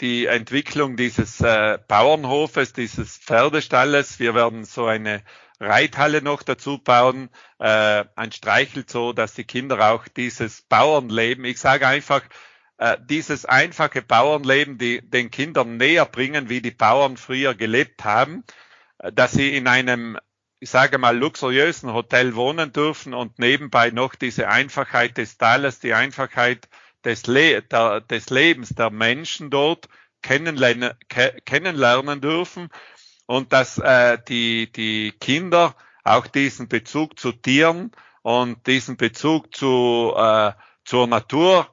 die 0.00 0.26
Entwicklung 0.26 0.96
dieses 0.96 1.40
äh, 1.40 1.78
Bauernhofes, 1.86 2.72
dieses 2.72 3.16
Pferdestalles. 3.16 4.18
Wir 4.18 4.34
werden 4.34 4.64
so 4.64 4.86
eine 4.86 5.22
Reithalle 5.60 6.20
noch 6.20 6.42
dazu 6.42 6.78
bauen, 6.78 7.30
äh, 7.60 8.04
ein 8.16 8.32
Streichelzoo, 8.32 9.12
dass 9.12 9.34
die 9.34 9.44
Kinder 9.44 9.92
auch 9.92 10.08
dieses 10.08 10.62
Bauernleben, 10.62 11.44
ich 11.44 11.60
sage 11.60 11.86
einfach, 11.86 12.22
äh, 12.78 12.96
dieses 13.08 13.44
einfache 13.44 14.02
Bauernleben, 14.02 14.78
die 14.78 15.00
den 15.02 15.30
Kindern 15.30 15.76
näher 15.76 16.06
bringen, 16.06 16.48
wie 16.48 16.62
die 16.62 16.70
Bauern 16.70 17.16
früher 17.16 17.54
gelebt 17.54 18.04
haben, 18.04 18.44
äh, 18.98 19.12
dass 19.12 19.32
sie 19.32 19.56
in 19.56 19.66
einem, 19.66 20.16
ich 20.60 20.70
sage 20.70 20.98
mal, 20.98 21.16
luxuriösen 21.16 21.92
Hotel 21.92 22.34
wohnen 22.36 22.72
dürfen 22.72 23.14
und 23.14 23.38
nebenbei 23.38 23.90
noch 23.90 24.14
diese 24.14 24.48
Einfachheit 24.48 25.18
des 25.18 25.38
Tales, 25.38 25.80
die 25.80 25.94
Einfachheit 25.94 26.68
des, 27.04 27.26
Le 27.26 27.62
der, 27.62 28.00
des 28.00 28.30
Lebens 28.30 28.70
der 28.70 28.90
Menschen 28.90 29.50
dort 29.50 29.88
kennenlernen, 30.22 30.92
kennenlernen 31.44 32.20
dürfen 32.20 32.68
und 33.26 33.52
dass 33.52 33.78
äh, 33.78 34.18
die, 34.28 34.70
die 34.70 35.12
Kinder 35.20 35.74
auch 36.04 36.26
diesen 36.26 36.68
Bezug 36.68 37.18
zu 37.18 37.32
Tieren 37.32 37.92
und 38.22 38.66
diesen 38.66 38.96
Bezug 38.96 39.54
zu, 39.54 40.14
äh, 40.16 40.52
zur 40.84 41.06
Natur, 41.06 41.68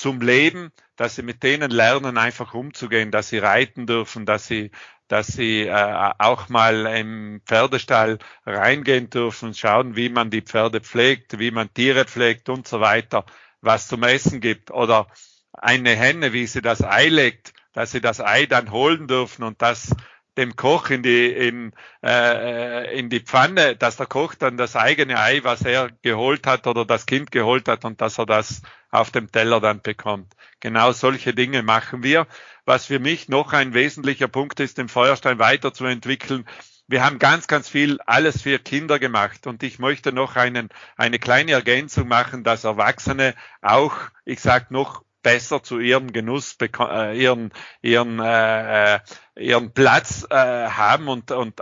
zum 0.00 0.20
Leben, 0.20 0.72
dass 0.96 1.16
sie 1.16 1.22
mit 1.22 1.42
denen 1.42 1.70
lernen, 1.70 2.16
einfach 2.16 2.54
umzugehen, 2.54 3.10
dass 3.10 3.28
sie 3.28 3.38
reiten 3.38 3.86
dürfen, 3.86 4.26
dass 4.26 4.46
sie 4.46 4.70
dass 5.08 5.26
sie 5.26 5.62
äh, 5.62 6.12
auch 6.18 6.48
mal 6.48 6.86
im 6.86 7.42
Pferdestall 7.44 8.18
reingehen 8.46 9.10
dürfen, 9.10 9.54
schauen, 9.54 9.96
wie 9.96 10.08
man 10.08 10.30
die 10.30 10.40
Pferde 10.40 10.80
pflegt, 10.80 11.40
wie 11.40 11.50
man 11.50 11.74
Tiere 11.74 12.04
pflegt 12.04 12.48
und 12.48 12.68
so 12.68 12.80
weiter, 12.80 13.26
was 13.60 13.88
zum 13.88 14.04
Essen 14.04 14.40
gibt. 14.40 14.70
Oder 14.70 15.08
eine 15.52 15.96
Henne, 15.96 16.32
wie 16.32 16.46
sie 16.46 16.62
das 16.62 16.82
Ei 16.84 17.08
legt, 17.08 17.52
dass 17.72 17.90
sie 17.90 18.00
das 18.00 18.20
Ei 18.20 18.46
dann 18.46 18.70
holen 18.70 19.08
dürfen 19.08 19.42
und 19.42 19.60
das 19.60 19.90
dem 20.40 20.56
Koch 20.56 20.88
in 20.88 21.02
die, 21.02 21.28
in, 21.28 21.72
äh, 22.02 22.98
in 22.98 23.10
die 23.10 23.20
Pfanne, 23.20 23.76
dass 23.76 23.98
der 23.98 24.06
Koch 24.06 24.34
dann 24.34 24.56
das 24.56 24.74
eigene 24.74 25.20
Ei, 25.20 25.40
was 25.44 25.60
er 25.62 25.90
geholt 26.02 26.46
hat 26.46 26.66
oder 26.66 26.86
das 26.86 27.04
Kind 27.04 27.30
geholt 27.30 27.68
hat 27.68 27.84
und 27.84 28.00
dass 28.00 28.18
er 28.18 28.24
das 28.24 28.62
auf 28.90 29.10
dem 29.10 29.30
Teller 29.30 29.60
dann 29.60 29.82
bekommt. 29.82 30.32
Genau 30.60 30.92
solche 30.92 31.34
Dinge 31.34 31.62
machen 31.62 32.02
wir. 32.02 32.26
Was 32.64 32.86
für 32.86 32.98
mich 32.98 33.28
noch 33.28 33.52
ein 33.52 33.74
wesentlicher 33.74 34.28
Punkt 34.28 34.60
ist, 34.60 34.78
den 34.78 34.88
Feuerstein 34.88 35.38
weiterzuentwickeln. 35.38 36.46
Wir 36.88 37.04
haben 37.04 37.18
ganz, 37.18 37.46
ganz 37.46 37.68
viel 37.68 38.00
alles 38.06 38.42
für 38.42 38.58
Kinder 38.58 38.98
gemacht 38.98 39.46
und 39.46 39.62
ich 39.62 39.78
möchte 39.78 40.12
noch 40.12 40.36
einen, 40.36 40.70
eine 40.96 41.18
kleine 41.18 41.52
Ergänzung 41.52 42.08
machen, 42.08 42.44
dass 42.44 42.64
Erwachsene 42.64 43.34
auch, 43.60 43.94
ich 44.24 44.40
sag 44.40 44.70
noch 44.70 45.04
besser 45.22 45.62
zu 45.62 45.78
ihrem 45.78 46.12
Genuss 46.12 46.56
äh, 46.60 47.20
ihren 47.20 47.52
ihren 47.82 48.20
äh, 48.20 48.96
äh, 48.96 49.00
ihren 49.36 49.72
Platz 49.72 50.26
äh, 50.30 50.34
haben 50.34 51.08
und 51.08 51.30
und 51.30 51.60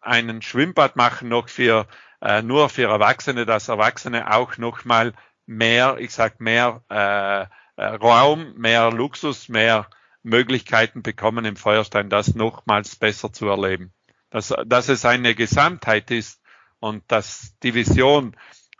einen 0.00 0.42
Schwimmbad 0.42 0.96
machen 0.96 1.28
noch 1.28 1.48
für 1.48 1.86
äh, 2.20 2.42
nur 2.42 2.68
für 2.68 2.88
Erwachsene, 2.88 3.46
dass 3.46 3.68
Erwachsene 3.68 4.32
auch 4.32 4.56
noch 4.58 4.84
mal 4.84 5.14
mehr, 5.46 5.96
ich 5.98 6.12
sag 6.12 6.40
mehr 6.40 6.82
äh, 6.90 7.46
äh, 7.80 7.86
Raum, 7.96 8.54
mehr 8.56 8.90
Luxus, 8.90 9.48
mehr 9.48 9.88
Möglichkeiten 10.22 11.02
bekommen 11.02 11.44
im 11.44 11.56
Feuerstein, 11.56 12.10
das 12.10 12.34
nochmals 12.34 12.96
besser 12.96 13.32
zu 13.32 13.48
erleben. 13.48 13.92
Dass, 14.30 14.54
dass 14.66 14.88
es 14.88 15.04
eine 15.04 15.34
Gesamtheit 15.34 16.10
ist 16.10 16.42
und 16.80 17.04
dass 17.10 17.54
die 17.62 17.74
Vision 17.74 18.36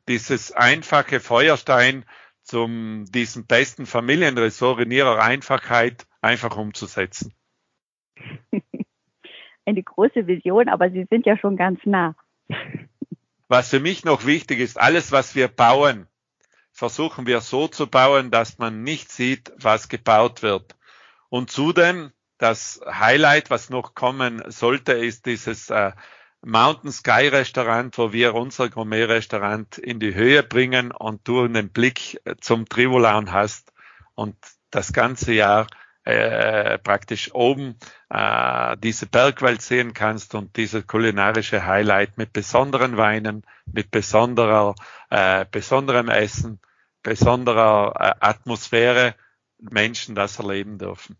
dieses 0.08 0.52
einfache 0.52 1.20
Feuerstein 1.20 2.04
zum 2.48 3.04
diesem 3.10 3.46
besten 3.46 3.84
Familienressort 3.86 4.80
in 4.80 4.90
ihrer 4.90 5.22
Einfachheit 5.22 6.06
einfach 6.22 6.56
umzusetzen. 6.56 7.34
Eine 9.66 9.82
große 9.82 10.26
Vision, 10.26 10.68
aber 10.68 10.90
Sie 10.90 11.06
sind 11.10 11.26
ja 11.26 11.36
schon 11.36 11.56
ganz 11.56 11.80
nah. 11.84 12.16
Was 13.48 13.70
für 13.70 13.80
mich 13.80 14.04
noch 14.04 14.26
wichtig 14.26 14.60
ist, 14.60 14.78
alles, 14.78 15.10
was 15.10 15.34
wir 15.34 15.48
bauen, 15.48 16.06
versuchen 16.70 17.26
wir 17.26 17.40
so 17.40 17.66
zu 17.66 17.86
bauen, 17.86 18.30
dass 18.30 18.58
man 18.58 18.82
nicht 18.82 19.10
sieht, 19.10 19.52
was 19.56 19.88
gebaut 19.88 20.42
wird. 20.42 20.76
Und 21.30 21.50
zudem 21.50 22.12
das 22.36 22.80
Highlight, 22.86 23.48
was 23.48 23.70
noch 23.70 23.94
kommen 23.94 24.42
sollte, 24.50 24.92
ist 24.92 25.24
dieses 25.24 25.70
äh, 25.70 25.92
Mountain 26.42 26.92
Sky 26.92 27.28
Restaurant, 27.28 27.96
wo 27.98 28.12
wir 28.12 28.34
unser 28.34 28.68
Gourmet 28.68 29.04
Restaurant 29.04 29.76
in 29.78 29.98
die 30.00 30.14
Höhe 30.14 30.42
bringen 30.42 30.92
und 30.92 31.26
du 31.26 31.42
einen 31.42 31.70
Blick 31.70 32.20
äh, 32.24 32.36
zum 32.40 32.68
Trivolaun 32.68 33.32
hast 33.32 33.72
und 34.14 34.36
das 34.70 34.92
ganze 34.92 35.32
Jahr 35.32 35.66
äh, 36.04 36.78
praktisch 36.78 37.34
oben 37.34 37.76
äh, 38.08 38.76
diese 38.78 39.06
Bergwelt 39.06 39.60
sehen 39.60 39.92
kannst 39.92 40.34
und 40.34 40.56
diese 40.56 40.82
kulinarische 40.82 41.66
Highlight 41.66 42.16
mit 42.16 42.32
besonderen 42.32 42.96
Weinen, 42.96 43.42
mit 43.70 43.90
besonderer, 43.90 44.74
äh, 45.10 45.44
besonderem 45.50 46.08
Essen, 46.08 46.60
besonderer 47.02 47.94
äh, 47.98 48.14
Atmosphäre 48.20 49.16
Menschen 49.58 50.14
das 50.14 50.38
erleben 50.38 50.78
dürfen. 50.78 51.16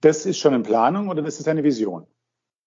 Das 0.00 0.26
ist 0.26 0.38
schon 0.38 0.52
in 0.52 0.64
Planung 0.64 1.08
oder 1.08 1.22
das 1.22 1.38
ist 1.38 1.48
eine 1.48 1.64
Vision? 1.64 2.06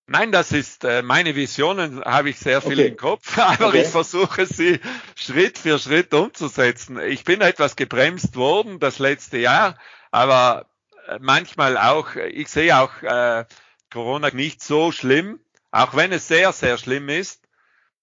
Nein, 0.08 0.32
das 0.32 0.52
ist 0.52 0.84
äh, 0.84 1.02
meine 1.02 1.36
Visionen, 1.36 2.04
habe 2.04 2.30
ich 2.30 2.38
sehr 2.38 2.62
viel 2.62 2.74
okay. 2.74 2.88
im 2.90 2.98
Kopf, 2.98 3.38
aber 3.40 3.70
okay. 3.70 3.82
ich 3.82 3.88
versuche 3.88 4.46
sie 4.46 4.80
Schritt 5.16 5.58
für 5.58 5.80
Schritt 5.80 6.14
umzusetzen. 6.14 7.00
Ich 7.00 7.24
bin 7.24 7.42
etwas 7.42 7.76
gebremst 7.76 8.36
worden 8.36 8.80
das 8.80 9.00
letzte 9.00 9.38
Jahr, 9.40 9.80
aber 10.12 10.68
äh, 11.08 11.18
manchmal 11.20 11.78
auch, 11.78 12.16
ich 12.16 12.50
sehe 12.50 12.78
auch 12.78 13.02
äh, 13.02 13.46
Corona 13.92 14.30
nicht 14.30 14.62
so 14.62 14.92
schlimm, 14.92 15.40
auch 15.72 15.96
wenn 15.96 16.12
es 16.12 16.28
sehr, 16.28 16.52
sehr 16.52 16.78
schlimm 16.78 17.10
ist. 17.10 17.42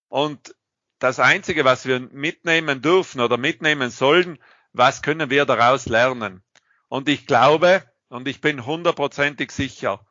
Und 0.08 0.56
das 0.98 1.20
Einzige, 1.20 1.64
was 1.64 1.86
wir 1.86 2.00
mitnehmen 2.00 2.82
dürfen 2.82 3.20
oder 3.20 3.36
mitnehmen 3.36 3.90
sollen, 3.90 4.38
was 4.72 5.02
können 5.02 5.30
wir 5.30 5.44
daraus 5.44 5.86
lernen? 5.86 6.42
Und 6.88 7.08
ich 7.08 7.26
glaube 7.26 7.84
und 8.08 8.28
ich 8.28 8.40
bin 8.40 8.66
hundertprozentig 8.66 9.52
sicher, 9.52 10.04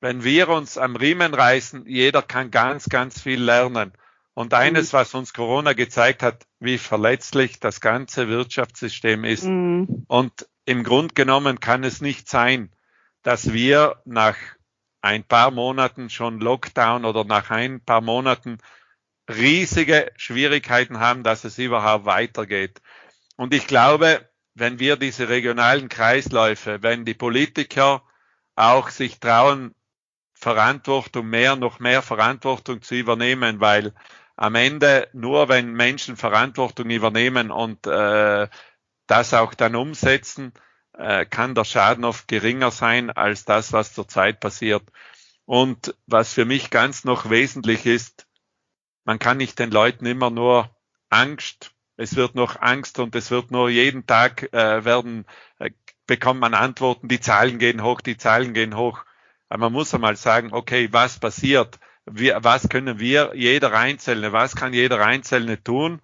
wenn 0.00 0.24
wir 0.24 0.48
uns 0.48 0.78
am 0.78 0.96
Riemen 0.96 1.34
reißen, 1.34 1.86
jeder 1.86 2.22
kann 2.22 2.50
ganz, 2.50 2.88
ganz 2.88 3.20
viel 3.20 3.42
lernen. 3.42 3.92
Und 4.34 4.54
eines, 4.54 4.92
mhm. 4.92 4.98
was 4.98 5.14
uns 5.14 5.32
Corona 5.32 5.72
gezeigt 5.72 6.22
hat, 6.22 6.46
wie 6.60 6.78
verletzlich 6.78 7.58
das 7.58 7.80
ganze 7.80 8.28
Wirtschaftssystem 8.28 9.24
ist. 9.24 9.44
Mhm. 9.44 10.04
Und 10.06 10.48
im 10.64 10.84
Grund 10.84 11.14
genommen 11.14 11.60
kann 11.60 11.82
es 11.82 12.00
nicht 12.00 12.28
sein, 12.28 12.70
dass 13.22 13.52
wir 13.52 14.00
nach 14.04 14.36
ein 15.00 15.24
paar 15.24 15.50
Monaten 15.50 16.10
schon 16.10 16.40
Lockdown 16.40 17.04
oder 17.04 17.24
nach 17.24 17.50
ein 17.50 17.80
paar 17.80 18.00
Monaten 18.00 18.58
riesige 19.28 20.10
Schwierigkeiten 20.16 21.00
haben, 21.00 21.22
dass 21.22 21.44
es 21.44 21.58
überhaupt 21.58 22.04
weitergeht. 22.04 22.80
Und 23.36 23.54
ich 23.54 23.66
glaube, 23.66 24.28
wenn 24.54 24.78
wir 24.78 24.96
diese 24.96 25.28
regionalen 25.28 25.88
Kreisläufe, 25.88 26.82
wenn 26.82 27.04
die 27.04 27.14
Politiker 27.14 28.02
auch 28.56 28.90
sich 28.90 29.20
trauen, 29.20 29.74
Verantwortung 30.38 31.28
mehr, 31.28 31.56
noch 31.56 31.80
mehr 31.80 32.02
Verantwortung 32.02 32.82
zu 32.82 32.94
übernehmen, 32.94 33.60
weil 33.60 33.92
am 34.36 34.54
Ende 34.54 35.08
nur 35.12 35.48
wenn 35.48 35.72
Menschen 35.72 36.16
Verantwortung 36.16 36.90
übernehmen 36.90 37.50
und 37.50 37.86
äh, 37.86 38.48
das 39.06 39.34
auch 39.34 39.54
dann 39.54 39.74
umsetzen, 39.74 40.52
äh, 40.92 41.26
kann 41.26 41.54
der 41.54 41.64
Schaden 41.64 42.04
oft 42.04 42.28
geringer 42.28 42.70
sein 42.70 43.10
als 43.10 43.44
das, 43.44 43.72
was 43.72 43.94
zurzeit 43.94 44.40
passiert. 44.40 44.84
Und 45.44 45.94
was 46.06 46.34
für 46.34 46.44
mich 46.44 46.70
ganz 46.70 47.04
noch 47.04 47.30
wesentlich 47.30 47.86
ist, 47.86 48.26
man 49.04 49.18
kann 49.18 49.38
nicht 49.38 49.58
den 49.58 49.70
Leuten 49.70 50.06
immer 50.06 50.30
nur 50.30 50.70
Angst 51.08 51.72
es 51.98 52.14
wird 52.14 52.36
noch 52.36 52.60
Angst 52.60 53.00
und 53.00 53.14
es 53.16 53.30
wird 53.32 53.50
nur 53.50 53.68
jeden 53.68 54.06
Tag 54.06 54.52
äh, 54.54 54.84
werden, 54.84 55.26
äh, 55.58 55.70
bekommt 56.06 56.40
man 56.40 56.54
Antworten, 56.54 57.08
die 57.08 57.20
Zahlen 57.20 57.58
gehen 57.58 57.82
hoch, 57.82 58.00
die 58.00 58.16
Zahlen 58.16 58.54
gehen 58.54 58.76
hoch. 58.76 59.04
Aber 59.48 59.66
man 59.66 59.72
muss 59.72 59.94
einmal 59.94 60.16
sagen, 60.16 60.52
okay, 60.52 60.88
was 60.92 61.18
passiert? 61.18 61.78
Wir, 62.04 62.42
was 62.42 62.68
können 62.68 62.98
wir, 62.98 63.32
jeder 63.34 63.72
Einzelne, 63.72 64.32
was 64.32 64.56
kann 64.56 64.72
jeder 64.72 65.04
Einzelne 65.04 65.62
tun, 65.62 66.00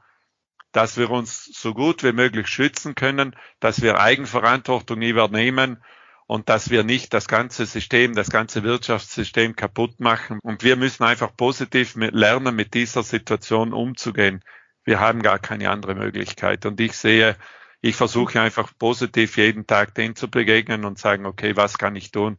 dass 0.72 0.96
wir 0.96 1.10
uns 1.10 1.44
so 1.44 1.72
gut 1.72 2.02
wie 2.02 2.12
möglich 2.12 2.48
schützen 2.48 2.94
können, 2.94 3.36
dass 3.60 3.80
wir 3.80 4.00
Eigenverantwortung 4.00 5.00
übernehmen 5.02 5.82
und 6.26 6.48
dass 6.48 6.70
wir 6.70 6.84
nicht 6.84 7.14
das 7.14 7.28
ganze 7.28 7.64
System, 7.66 8.14
das 8.14 8.30
ganze 8.30 8.64
Wirtschaftssystem 8.64 9.56
kaputt 9.56 10.00
machen. 10.00 10.40
Und 10.42 10.62
wir 10.62 10.76
müssen 10.76 11.04
einfach 11.04 11.36
positiv 11.36 11.96
mit 11.96 12.14
lernen, 12.14 12.56
mit 12.56 12.74
dieser 12.74 13.02
Situation 13.02 13.72
umzugehen 13.72 14.42
wir 14.84 15.00
haben 15.00 15.22
gar 15.22 15.38
keine 15.38 15.70
andere 15.70 15.94
Möglichkeit. 15.94 16.66
Und 16.66 16.80
ich 16.80 16.92
sehe, 16.92 17.36
ich 17.80 17.96
versuche 17.96 18.40
einfach 18.40 18.72
positiv 18.78 19.36
jeden 19.36 19.66
Tag 19.66 19.94
den 19.94 20.14
zu 20.14 20.30
begegnen 20.30 20.84
und 20.84 20.98
sagen, 20.98 21.26
okay, 21.26 21.56
was 21.56 21.78
kann 21.78 21.96
ich 21.96 22.10
tun 22.10 22.38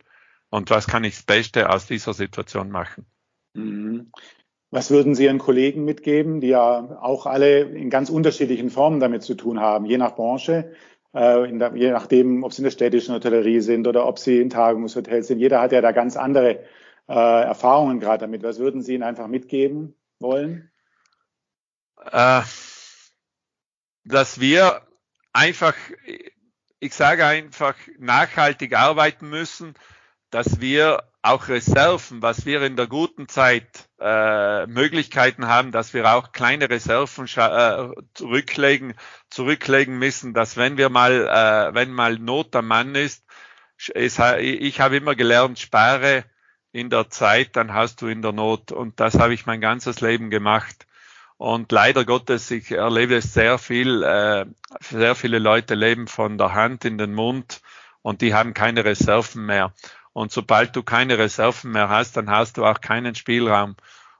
und 0.55 0.69
was 0.69 0.87
kann 0.87 1.03
ich 1.03 1.15
das 1.15 1.23
Beste 1.23 1.69
aus 1.69 1.85
dieser 1.85 2.13
Situation 2.13 2.71
machen. 2.71 3.05
Mhm. 3.53 4.11
Was 4.71 4.89
würden 4.89 5.15
Sie 5.15 5.25
Ihren 5.25 5.37
Kollegen 5.37 5.85
mitgeben, 5.85 6.41
die 6.41 6.47
ja 6.47 6.97
auch 7.01 7.25
alle 7.25 7.61
in 7.61 7.89
ganz 7.89 8.09
unterschiedlichen 8.09 8.69
Formen 8.69 8.99
damit 8.99 9.23
zu 9.23 9.35
tun 9.35 9.59
haben, 9.59 9.85
je 9.85 9.97
nach 9.97 10.15
Branche, 10.15 10.73
äh, 11.13 11.47
der, 11.57 11.75
je 11.75 11.91
nachdem, 11.91 12.43
ob 12.43 12.53
Sie 12.53 12.61
in 12.61 12.65
der 12.65 12.71
städtischen 12.71 13.13
Hotellerie 13.13 13.59
sind 13.61 13.87
oder 13.87 14.05
ob 14.05 14.17
Sie 14.17 14.39
in 14.41 14.49
Tagungshotels 14.49 15.27
sind. 15.27 15.39
Jeder 15.39 15.61
hat 15.61 15.71
ja 15.71 15.81
da 15.81 15.91
ganz 15.91 16.17
andere 16.17 16.61
äh, 17.07 17.43
Erfahrungen 17.43 17.99
gerade 17.99 18.21
damit. 18.21 18.43
Was 18.43 18.59
würden 18.59 18.81
Sie 18.81 18.95
Ihnen 18.95 19.03
einfach 19.03 19.27
mitgeben 19.27 19.95
wollen? 20.19 20.71
äh, 22.11 22.41
dass 24.03 24.39
wir 24.39 24.81
einfach, 25.33 25.75
ich 26.79 26.93
sage 26.93 27.25
einfach, 27.25 27.75
nachhaltig 27.97 28.75
arbeiten 28.77 29.29
müssen, 29.29 29.75
dass 30.35 30.59
wir 30.59 31.01
auch 31.21 31.47
Reserven, 31.47 32.21
was 32.21 32.45
wir 32.45 32.61
in 32.63 32.75
der 32.75 32.87
guten 32.87 33.29
Zeit 33.29 33.87
äh, 34.01 34.67
Möglichkeiten 34.67 35.47
haben, 35.47 35.71
dass 35.71 35.93
wir 35.93 36.13
auch 36.13 36.33
kleine 36.33 36.69
Reserven 36.69 37.23
äh, 37.37 37.87
zurücklegen, 38.13 38.95
zurücklegen 39.29 39.97
müssen, 39.97 40.33
dass 40.33 40.57
wenn 40.57 40.75
wir 40.75 40.89
mal, 40.89 41.13
äh, 41.13 41.73
wenn 41.73 41.93
mal 41.93 42.19
Not 42.19 42.53
am 42.57 42.67
Mann 42.67 42.95
ist, 42.95 43.23
es, 43.93 44.19
ich 44.19 44.81
habe 44.81 44.97
immer 44.97 45.15
gelernt, 45.15 45.57
spare 45.57 46.25
in 46.73 46.89
der 46.89 47.09
Zeit, 47.09 47.55
dann 47.55 47.73
hast 47.73 48.01
du 48.01 48.07
in 48.07 48.21
der 48.21 48.33
Not. 48.33 48.73
Und 48.73 48.99
das 48.99 49.17
habe 49.17 49.33
ich 49.33 49.45
mein 49.45 49.61
ganzes 49.61 50.01
Leben 50.01 50.29
gemacht. 50.29 50.85
Und 51.37 51.71
leider 51.71 52.03
Gottes, 52.03 52.51
ich 52.51 52.71
erlebe 52.71 53.15
es 53.15 53.33
sehr 53.33 53.57
viel, 53.57 54.03
äh, 54.03 54.45
sehr 54.81 55.15
viele 55.15 55.39
Leute 55.39 55.75
leben 55.75 56.09
von 56.09 56.37
der 56.37 56.53
Hand 56.53 56.83
in 56.83 56.97
den 56.97 57.13
Mund 57.13 57.61
und 58.01 58.21
die 58.21 58.35
haben 58.35 58.53
keine 58.53 58.85
Reserven 58.85 59.45
mehr. 59.45 59.73
Und 60.15 60.31
sobald 60.31 60.73
du 60.77 60.81
keine 60.81 61.17
Reserven 61.17 61.73
mehr 61.73 61.89
hast, 61.89 62.15
dann 62.15 62.29
hast 62.29 62.55
du 62.55 62.65
auch 62.65 62.79
keinen 62.79 63.15
Spielraum. 63.15 63.75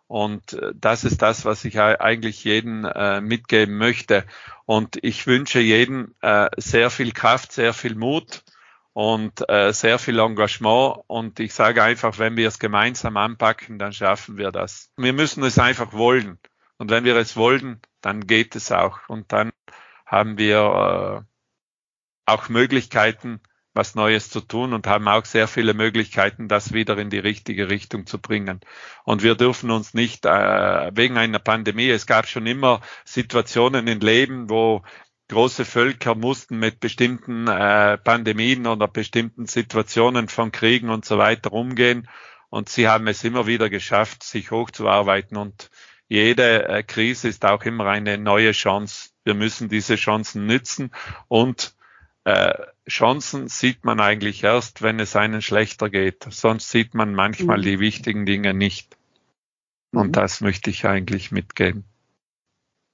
Und 0.07 0.51
äh, 0.51 0.73
das 0.75 1.05
ist 1.05 1.21
das, 1.21 1.45
was 1.45 1.63
ich 1.63 1.79
eigentlich 1.79 2.43
jeden 2.43 2.83
äh, 2.83 3.21
mitgeben 3.21 3.77
möchte. 3.77 4.25
Und 4.65 4.97
ich 5.03 5.25
wünsche 5.25 5.61
jedem 5.61 6.13
äh, 6.19 6.49
sehr 6.57 6.89
viel 6.89 7.13
Kraft, 7.13 7.53
sehr 7.53 7.73
viel 7.73 7.95
Mut 7.95 8.43
und 8.91 9.49
äh, 9.49 9.71
sehr 9.71 9.97
viel 9.97 10.19
Engagement. 10.19 10.99
Und 11.07 11.39
ich 11.39 11.53
sage 11.53 11.81
einfach, 11.81 12.19
wenn 12.19 12.35
wir 12.35 12.49
es 12.49 12.59
gemeinsam 12.59 13.15
anpacken, 13.15 13.79
dann 13.79 13.93
schaffen 13.93 14.37
wir 14.37 14.51
das. 14.51 14.91
Wir 14.97 15.13
müssen 15.13 15.45
es 15.45 15.57
einfach 15.57 15.93
wollen. 15.93 16.39
Und 16.77 16.91
wenn 16.91 17.05
wir 17.05 17.15
es 17.15 17.37
wollen, 17.37 17.79
dann 18.01 18.27
geht 18.27 18.57
es 18.57 18.73
auch. 18.73 18.99
Und 19.07 19.31
dann 19.31 19.53
haben 20.05 20.37
wir 20.37 21.23
äh, 22.27 22.29
auch 22.29 22.49
Möglichkeiten, 22.49 23.39
was 23.75 23.93
Neues 23.93 24.29
zu 24.29 24.41
tun 24.41 24.73
und 24.73 24.87
haben 24.87 25.07
auch 25.07 25.25
sehr 25.25 25.47
viele 25.47 25.73
Möglichkeiten, 25.73 26.47
das 26.47 26.73
wieder 26.73 26.97
in 26.97 27.09
die 27.09 27.19
richtige 27.19 27.69
Richtung 27.69 28.07
zu 28.07 28.19
bringen. 28.19 28.61
Und 29.03 29.21
wir 29.21 29.35
dürfen 29.35 29.69
uns 29.69 29.93
nicht 29.93 30.25
äh, 30.25 30.91
wegen 30.95 31.17
einer 31.17 31.39
Pandemie, 31.39 31.89
es 31.89 32.07
gab 32.07 32.27
schon 32.27 32.47
immer 32.47 32.81
Situationen 33.03 33.87
im 33.87 33.99
Leben, 33.99 34.49
wo 34.49 34.81
große 35.27 35.65
Völker 35.65 36.15
mussten 36.15 36.57
mit 36.57 36.79
bestimmten 36.79 37.47
äh, 37.47 37.97
Pandemien 37.97 38.65
oder 38.67 38.87
bestimmten 38.87 39.45
Situationen 39.45 40.29
von 40.29 40.51
Kriegen 40.51 40.89
und 40.89 41.05
so 41.05 41.17
weiter 41.17 41.51
umgehen. 41.51 42.07
Und 42.49 42.69
sie 42.69 42.87
haben 42.87 43.07
es 43.07 43.23
immer 43.23 43.47
wieder 43.47 43.69
geschafft, 43.69 44.23
sich 44.23 44.51
hochzuarbeiten. 44.51 45.35
Und 45.35 45.69
jede 46.07 46.67
äh, 46.67 46.83
Krise 46.83 47.27
ist 47.27 47.43
auch 47.43 47.63
immer 47.63 47.87
eine 47.87 48.17
neue 48.17 48.51
Chance. 48.51 49.09
Wir 49.23 49.33
müssen 49.33 49.67
diese 49.67 49.95
Chancen 49.95 50.45
nützen 50.45 50.91
und 51.27 51.74
äh, 52.25 52.53
Chancen 52.89 53.47
sieht 53.47 53.85
man 53.85 53.99
eigentlich 53.99 54.43
erst, 54.43 54.81
wenn 54.81 54.99
es 54.99 55.15
einen 55.15 55.41
schlechter 55.41 55.89
geht. 55.89 56.25
Sonst 56.29 56.69
sieht 56.69 56.93
man 56.93 57.13
manchmal 57.13 57.59
mhm. 57.59 57.63
die 57.63 57.79
wichtigen 57.79 58.25
Dinge 58.25 58.53
nicht. 58.53 58.97
Und 59.91 60.07
mhm. 60.07 60.11
das 60.11 60.41
möchte 60.41 60.69
ich 60.69 60.85
eigentlich 60.85 61.31
mitgeben. 61.31 61.85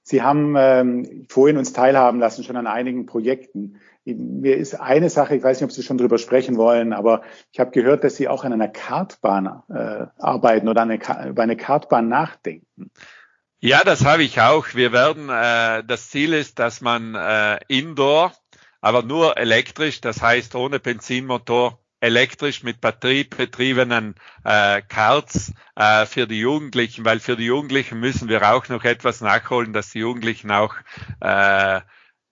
Sie 0.04 0.22
haben 0.22 0.54
ähm, 0.56 1.26
vorhin 1.28 1.56
uns 1.56 1.72
teilhaben 1.72 2.20
lassen 2.20 2.44
schon 2.44 2.56
an 2.56 2.66
einigen 2.66 3.06
Projekten. 3.06 3.80
Mir 4.04 4.56
ist 4.56 4.74
eine 4.74 5.08
Sache, 5.10 5.36
ich 5.36 5.42
weiß 5.42 5.60
nicht, 5.60 5.64
ob 5.64 5.72
Sie 5.72 5.84
schon 5.84 5.98
drüber 5.98 6.18
sprechen 6.18 6.56
wollen, 6.56 6.92
aber 6.92 7.22
ich 7.52 7.60
habe 7.60 7.70
gehört, 7.70 8.02
dass 8.02 8.16
Sie 8.16 8.26
auch 8.26 8.44
an 8.44 8.52
einer 8.52 8.68
Kartbahn 8.68 9.62
äh, 9.68 10.06
arbeiten 10.18 10.68
oder 10.68 10.82
eine, 10.82 10.98
über 11.28 11.42
eine 11.42 11.56
Kartbahn 11.56 12.08
nachdenken. 12.08 12.90
Ja, 13.60 13.84
das 13.84 14.04
habe 14.04 14.24
ich 14.24 14.40
auch. 14.40 14.74
Wir 14.74 14.92
werden, 14.92 15.28
äh, 15.28 15.84
das 15.86 16.10
Ziel 16.10 16.32
ist, 16.32 16.58
dass 16.58 16.80
man 16.80 17.14
äh, 17.14 17.60
indoor, 17.68 18.32
aber 18.82 19.02
nur 19.02 19.38
elektrisch, 19.38 20.02
das 20.02 20.20
heißt 20.20 20.54
ohne 20.54 20.80
Benzinmotor, 20.80 21.78
elektrisch 22.00 22.64
mit 22.64 22.80
batteriebetriebenen 22.80 24.16
äh, 24.44 24.82
Karts 24.82 25.52
äh, 25.76 26.04
für 26.04 26.26
die 26.26 26.40
Jugendlichen, 26.40 27.04
weil 27.04 27.20
für 27.20 27.36
die 27.36 27.44
Jugendlichen 27.46 28.00
müssen 28.00 28.28
wir 28.28 28.52
auch 28.52 28.68
noch 28.68 28.82
etwas 28.84 29.20
nachholen, 29.20 29.72
dass 29.72 29.90
die 29.90 30.00
Jugendlichen 30.00 30.50
auch 30.50 30.74
äh, 31.20 31.80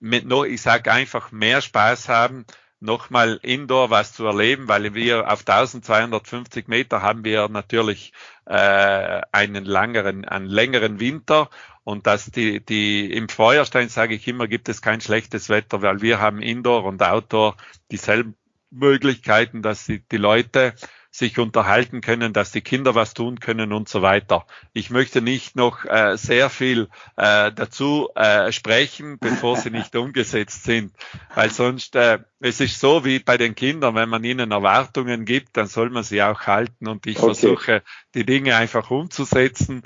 mit 0.00 0.26
noch, 0.26 0.44
ich 0.44 0.60
sage 0.60 0.90
einfach 0.90 1.30
mehr 1.30 1.62
Spaß 1.62 2.08
haben, 2.08 2.44
nochmal 2.80 3.38
indoor 3.42 3.90
was 3.90 4.14
zu 4.14 4.24
erleben, 4.26 4.66
weil 4.66 4.94
wir 4.94 5.30
auf 5.30 5.40
1250 5.40 6.66
Meter 6.66 7.02
haben 7.02 7.24
wir 7.24 7.48
natürlich 7.48 8.12
äh, 8.46 9.20
einen 9.32 9.64
langeren, 9.64 10.24
einen 10.24 10.46
längeren 10.46 10.98
Winter 10.98 11.50
und 11.84 12.06
dass 12.06 12.30
die, 12.30 12.64
die 12.64 13.12
im 13.12 13.28
Feuerstein 13.28 13.88
sage 13.88 14.14
ich 14.14 14.28
immer, 14.28 14.48
gibt 14.48 14.68
es 14.68 14.82
kein 14.82 15.00
schlechtes 15.00 15.48
Wetter, 15.48 15.82
weil 15.82 16.02
wir 16.02 16.20
haben 16.20 16.42
Indoor 16.42 16.84
und 16.84 17.02
Outdoor 17.02 17.56
dieselben 17.90 18.36
Möglichkeiten, 18.70 19.62
dass 19.62 19.86
die, 19.86 20.00
die 20.08 20.16
Leute 20.16 20.74
sich 21.12 21.38
unterhalten 21.40 22.02
können, 22.02 22.32
dass 22.32 22.52
die 22.52 22.60
Kinder 22.60 22.94
was 22.94 23.14
tun 23.14 23.40
können 23.40 23.72
und 23.72 23.88
so 23.88 24.00
weiter. 24.00 24.46
Ich 24.72 24.90
möchte 24.90 25.20
nicht 25.20 25.56
noch 25.56 25.84
äh, 25.84 26.16
sehr 26.16 26.50
viel 26.50 26.88
äh, 27.16 27.50
dazu 27.50 28.10
äh, 28.14 28.52
sprechen, 28.52 29.18
bevor 29.18 29.56
sie 29.56 29.70
nicht 29.70 29.96
umgesetzt 29.96 30.62
sind, 30.62 30.94
weil 31.34 31.50
sonst 31.50 31.96
äh, 31.96 32.20
es 32.38 32.60
ist 32.60 32.78
so 32.78 33.04
wie 33.04 33.18
bei 33.18 33.36
den 33.36 33.56
Kindern, 33.56 33.96
wenn 33.96 34.08
man 34.08 34.22
ihnen 34.22 34.52
Erwartungen 34.52 35.24
gibt, 35.24 35.56
dann 35.56 35.66
soll 35.66 35.90
man 35.90 36.04
sie 36.04 36.22
auch 36.22 36.42
halten 36.42 36.86
und 36.86 37.06
ich 37.08 37.18
okay. 37.18 37.26
versuche 37.26 37.82
die 38.14 38.24
Dinge 38.24 38.54
einfach 38.54 38.90
umzusetzen 38.90 39.82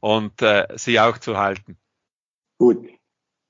und 0.00 0.42
äh, 0.42 0.66
sie 0.76 1.00
auch 1.00 1.18
zu 1.18 1.38
halten. 1.38 1.76
Gut, 2.58 2.88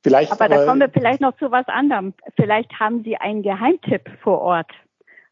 Vielleicht, 0.02 0.32
aber 0.32 0.48
da 0.48 0.64
kommen 0.64 0.80
wir 0.80 0.90
vielleicht 0.90 1.20
noch 1.20 1.36
zu 1.38 1.50
was 1.50 1.66
anderem. 1.66 2.14
Vielleicht 2.36 2.78
haben 2.78 3.02
Sie 3.02 3.16
einen 3.16 3.42
Geheimtipp 3.42 4.08
vor 4.22 4.40
Ort. 4.40 4.70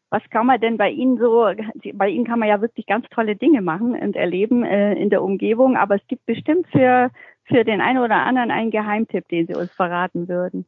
Was 0.09 0.21
kann 0.29 0.45
man 0.45 0.59
denn 0.59 0.77
bei 0.77 0.89
Ihnen 0.89 1.17
so, 1.17 1.51
bei 1.93 2.09
Ihnen 2.09 2.25
kann 2.25 2.39
man 2.39 2.47
ja 2.49 2.61
wirklich 2.61 2.85
ganz 2.85 3.05
tolle 3.09 3.35
Dinge 3.35 3.61
machen 3.61 3.93
und 3.99 4.15
erleben 4.15 4.63
äh, 4.63 4.93
in 4.93 5.09
der 5.09 5.21
Umgebung, 5.21 5.75
aber 5.77 5.95
es 5.95 6.07
gibt 6.07 6.25
bestimmt 6.25 6.67
für, 6.71 7.11
für 7.45 7.63
den 7.63 7.81
einen 7.81 7.99
oder 7.99 8.15
anderen 8.17 8.51
einen 8.51 8.71
Geheimtipp, 8.71 9.27
den 9.29 9.47
Sie 9.47 9.55
uns 9.55 9.71
verraten 9.71 10.27
würden. 10.27 10.65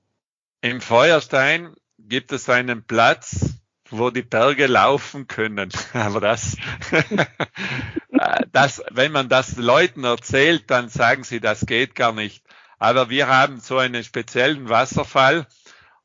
Im 0.62 0.82
Feuerstein 0.82 1.74
gibt 1.98 2.32
es 2.32 2.50
einen 2.50 2.84
Platz, 2.84 3.59
wo 3.92 4.10
die 4.10 4.22
Berge 4.22 4.68
laufen 4.68 5.28
können. 5.28 5.70
Aber 5.94 6.20
das, 6.20 6.58
das, 8.52 8.84
wenn 8.92 9.12
man 9.12 9.30
das 9.30 9.58
Leuten 9.58 10.04
erzählt, 10.04 10.70
dann 10.72 10.90
sagen 10.90 11.24
sie, 11.24 11.40
das 11.40 11.66
geht 11.66 11.96
gar 11.96 12.14
nicht. 12.14 12.44
Aber 12.78 13.10
wir 13.10 13.28
haben 13.28 13.60
so 13.60 13.78
einen 13.78 14.04
speziellen 14.04 14.70
Wasserfall 14.70 15.48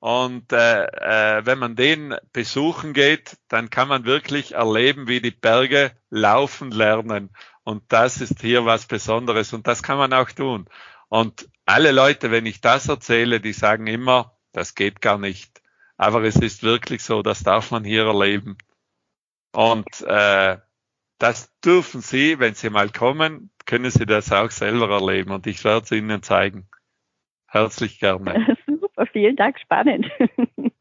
und 0.05 0.53
äh, 0.53 0.85
äh, 0.85 1.47
wenn 1.47 1.59
man 1.59 1.77
den 1.77 2.15
besuchen 2.33 2.93
geht, 2.93 3.39
dann 3.49 3.71
kann 3.71 3.89
man 3.89 4.05
wirklich 4.05 4.53
erleben, 4.53 5.09
wie 5.09 5.23
die 5.23 5.31
Berge 5.31 5.93
laufen 6.11 6.71
lernen. 6.71 7.31
Und 7.63 7.85
das 7.89 8.21
ist 8.21 8.43
hier 8.43 8.67
was 8.67 8.85
Besonderes 8.85 9.55
und 9.55 9.67
das 9.67 9.83
kann 9.83 9.97
man 9.97 10.13
auch 10.13 10.31
tun. 10.31 10.69
Und 11.09 11.49
alle 11.65 11.93
Leute, 11.93 12.31
wenn 12.31 12.45
ich 12.45 12.61
das 12.61 12.89
erzähle, 12.89 13.41
die 13.41 13.55
sagen 13.55 13.87
immer, 13.87 14.37
das 14.53 14.75
geht 14.75 15.01
gar 15.01 15.17
nicht. 15.17 15.63
Aber 15.97 16.23
es 16.23 16.37
ist 16.37 16.63
wirklich 16.63 17.03
so, 17.03 17.23
das 17.23 17.43
darf 17.43 17.71
man 17.71 17.85
hier 17.85 18.05
erleben. 18.07 18.57
Und 19.53 19.87
äh, 20.03 20.59
das 21.19 21.53
dürfen 21.61 22.01
Sie, 22.01 22.39
wenn 22.39 22.55
Sie 22.55 22.71
mal 22.71 22.91
kommen, 22.91 23.51
können 23.67 23.91
Sie 23.91 24.07
das 24.07 24.33
auch 24.33 24.51
selber 24.51 24.91
erleben 24.91 25.31
und 25.31 25.47
ich 25.47 25.65
werde 25.65 25.85
es 25.85 25.93
Ihnen 25.93 26.23
zeigen. 26.23 26.69
Herzlich 27.47 28.01
gerne. 28.01 28.57
Super, 28.67 29.07
vielen 29.07 29.37
Dank, 29.37 29.59
spannend. 29.61 30.11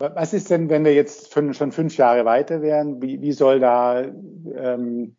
Was 0.00 0.32
ist 0.32 0.50
denn, 0.50 0.68
wenn 0.68 0.84
wir 0.84 0.94
jetzt 0.94 1.32
schon 1.32 1.72
fünf 1.72 1.96
Jahre 1.96 2.24
weiter 2.24 2.62
wären? 2.62 3.02
Wie, 3.02 3.20
wie 3.20 3.32
soll 3.32 3.58
da 3.58 4.02
ähm, 4.02 5.16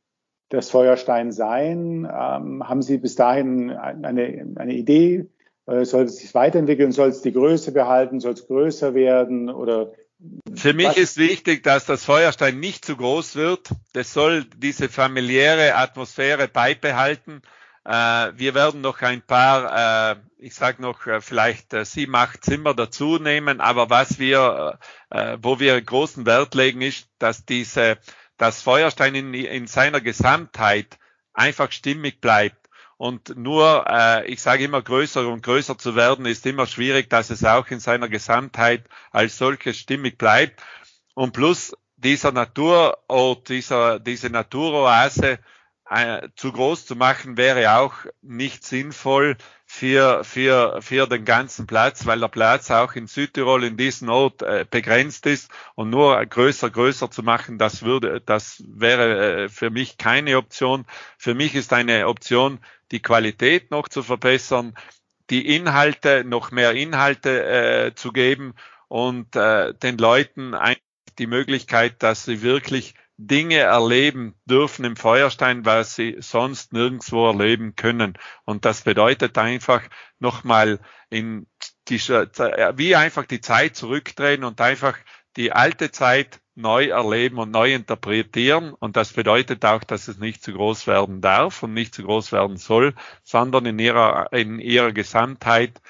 das 0.47 0.71
Feuerstein 0.71 1.33
sein? 1.33 2.05
Ähm, 2.05 2.67
haben 2.67 2.81
Sie 2.81 2.97
bis 2.97 3.15
dahin 3.15 3.71
eine, 3.71 4.53
eine 4.55 4.73
Idee? 4.73 5.29
Äh, 5.69 5.85
soll 5.85 6.05
es 6.05 6.17
sich 6.17 6.33
weiterentwickeln? 6.33 6.91
Soll 6.91 7.09
es 7.09 7.21
die 7.21 7.33
Größe 7.33 7.71
behalten? 7.71 8.19
Soll 8.19 8.33
es 8.33 8.47
größer 8.47 8.93
werden? 8.95 9.49
Oder 9.49 9.91
für 10.53 10.73
mich 10.73 10.97
ist 10.97 11.17
wichtig, 11.17 11.63
dass 11.63 11.85
das 11.85 12.03
Feuerstein 12.03 12.59
nicht 12.59 12.83
zu 12.83 12.97
groß 12.97 13.35
wird. 13.35 13.69
Das 13.93 14.11
soll 14.11 14.45
diese 14.57 14.89
familiäre 14.89 15.75
Atmosphäre 15.75 16.47
beibehalten. 16.47 17.41
Äh, 17.85 17.91
wir 18.35 18.55
werden 18.55 18.81
noch 18.81 19.01
ein 19.01 19.21
paar, 19.21 20.11
äh, 20.11 20.15
ich 20.39 20.55
sage 20.55 20.81
noch 20.81 21.01
vielleicht 21.21 21.73
sieben, 21.85 22.15
acht 22.15 22.43
Zimmer 22.43 22.73
dazu 22.73 23.17
nehmen. 23.17 23.61
Aber 23.61 23.89
was 23.89 24.19
wir, 24.19 24.79
wo 25.41 25.59
wir 25.59 25.81
großen 25.81 26.25
Wert 26.25 26.55
legen, 26.55 26.81
ist, 26.81 27.09
dass 27.19 27.45
diese, 27.45 27.97
das 28.37 28.61
Feuerstein 28.61 29.15
in, 29.15 29.33
in 29.33 29.67
seiner 29.67 29.99
Gesamtheit 29.99 30.97
einfach 31.33 31.71
stimmig 31.73 32.21
bleibt. 32.21 32.68
Und 32.99 33.37
nur, 33.37 33.85
äh, 33.87 34.25
ich 34.29 34.41
sage 34.41 34.65
immer, 34.65 34.81
größer 34.81 35.25
und 35.25 35.41
größer 35.41 35.77
zu 35.77 35.95
werden, 35.95 36.25
ist 36.25 36.45
immer 36.45 36.67
schwierig, 36.67 37.09
dass 37.09 37.29
es 37.29 37.45
auch 37.45 37.65
in 37.67 37.79
seiner 37.79 38.09
Gesamtheit 38.09 38.83
als 39.11 39.37
solches 39.37 39.77
stimmig 39.77 40.17
bleibt. 40.17 40.61
Und 41.13 41.31
plus 41.31 41.73
dieser 41.95 42.33
Naturort, 42.33 43.47
dieser, 43.47 44.01
diese 44.01 44.29
Naturoase 44.29 45.39
äh, 45.89 46.27
zu 46.35 46.51
groß 46.51 46.87
zu 46.87 46.97
machen, 46.97 47.37
wäre 47.37 47.77
auch 47.77 47.93
nicht 48.21 48.65
sinnvoll 48.65 49.37
für, 49.71 50.23
für, 50.23 50.81
für 50.81 51.05
den 51.05 51.25
ganzen 51.25 51.67
Platz, 51.67 52.07
weil 52.07 52.19
der 52.19 52.27
Platz 52.27 52.71
auch 52.71 52.95
in 52.95 53.05
Südtirol 53.05 53.63
in 53.63 53.77
diesem 53.77 54.09
Ort 54.09 54.41
äh, 54.41 54.65
begrenzt 54.69 55.27
ist 55.27 55.51
und 55.75 55.91
nur 55.91 56.25
größer, 56.25 56.71
größer 56.71 57.11
zu 57.11 57.21
machen, 57.21 57.59
das 57.59 57.83
würde, 57.83 58.19
das 58.19 58.63
wäre 58.67 59.43
äh, 59.43 59.49
für 59.49 59.69
mich 59.69 59.99
keine 59.99 60.37
Option. 60.37 60.85
Für 61.19 61.35
mich 61.35 61.53
ist 61.53 61.71
eine 61.71 62.07
Option, 62.07 62.59
die 62.91 62.99
Qualität 62.99 63.69
noch 63.69 63.87
zu 63.87 64.01
verbessern, 64.01 64.73
die 65.29 65.55
Inhalte, 65.55 66.23
noch 66.25 66.49
mehr 66.49 66.71
Inhalte 66.71 67.45
äh, 67.45 67.93
zu 67.93 68.11
geben 68.11 68.55
und 68.87 69.35
äh, 69.35 69.75
den 69.75 69.99
Leuten 69.99 70.55
die 71.19 71.27
Möglichkeit, 71.27 72.01
dass 72.01 72.25
sie 72.25 72.41
wirklich 72.41 72.95
Dinge 73.21 73.57
erleben 73.57 74.33
dürfen 74.45 74.85
im 74.85 74.95
Feuerstein, 74.95 75.65
was 75.65 75.93
sie 75.93 76.15
sonst 76.19 76.71
nirgendwo 76.71 77.27
erleben 77.27 77.75
können. 77.75 78.13
Und 78.45 78.63
das 78.63 78.83
bedeutet 78.83 79.37
einfach 79.37 79.81
nochmal 80.19 80.79
in 81.09 81.45
die, 81.89 81.99
wie 81.99 82.95
einfach 82.95 83.25
die 83.25 83.41
Zeit 83.41 83.75
zurückdrehen 83.75 84.45
und 84.45 84.61
einfach 84.61 84.97
die 85.35 85.51
alte 85.51 85.91
Zeit 85.91 86.39
neu 86.55 86.87
erleben 86.87 87.39
und 87.39 87.51
neu 87.51 87.73
interpretieren. 87.73 88.73
Und 88.73 88.95
das 88.95 89.11
bedeutet 89.11 89.65
auch, 89.65 89.83
dass 89.83 90.07
es 90.07 90.17
nicht 90.17 90.41
zu 90.41 90.53
groß 90.53 90.87
werden 90.87 91.19
darf 91.19 91.61
und 91.61 91.73
nicht 91.73 91.93
zu 91.93 92.03
groß 92.03 92.31
werden 92.31 92.55
soll, 92.55 92.95
sondern 93.23 93.65
in 93.65 93.79
ihrer, 93.79 94.31
in 94.31 94.59
ihrer 94.59 94.93
Gesamtheit 94.93 95.81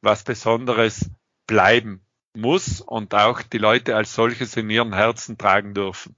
was 0.00 0.24
Besonderes 0.24 1.10
bleiben 1.46 2.06
muss 2.34 2.80
und 2.80 3.14
auch 3.14 3.42
die 3.42 3.58
Leute 3.58 3.96
als 3.96 4.14
solches 4.14 4.56
in 4.56 4.70
ihren 4.70 4.94
Herzen 4.94 5.36
tragen 5.36 5.74
dürfen. 5.74 6.16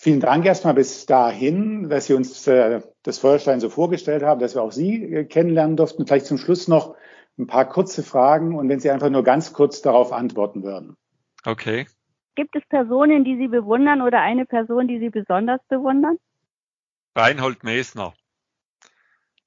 Vielen 0.00 0.20
Dank 0.20 0.46
erstmal 0.46 0.74
bis 0.74 1.06
dahin, 1.06 1.88
dass 1.88 2.06
Sie 2.06 2.14
uns 2.14 2.46
äh, 2.46 2.80
das 3.02 3.18
Feuerstein 3.18 3.58
so 3.58 3.68
vorgestellt 3.68 4.22
haben, 4.22 4.40
dass 4.40 4.54
wir 4.54 4.62
auch 4.62 4.70
Sie 4.70 5.02
äh, 5.02 5.24
kennenlernen 5.24 5.76
durften. 5.76 6.06
Vielleicht 6.06 6.26
zum 6.26 6.38
Schluss 6.38 6.68
noch 6.68 6.94
ein 7.36 7.48
paar 7.48 7.68
kurze 7.68 8.04
Fragen 8.04 8.56
und 8.56 8.68
wenn 8.68 8.78
Sie 8.78 8.90
einfach 8.90 9.10
nur 9.10 9.24
ganz 9.24 9.52
kurz 9.52 9.82
darauf 9.82 10.12
antworten 10.12 10.62
würden. 10.62 10.96
Okay. 11.44 11.88
Gibt 12.36 12.54
es 12.54 12.62
Personen, 12.68 13.24
die 13.24 13.36
Sie 13.38 13.48
bewundern 13.48 14.00
oder 14.00 14.20
eine 14.20 14.46
Person, 14.46 14.86
die 14.86 15.00
Sie 15.00 15.10
besonders 15.10 15.60
bewundern? 15.68 16.16
Reinhold 17.16 17.64
Mesner. 17.64 18.14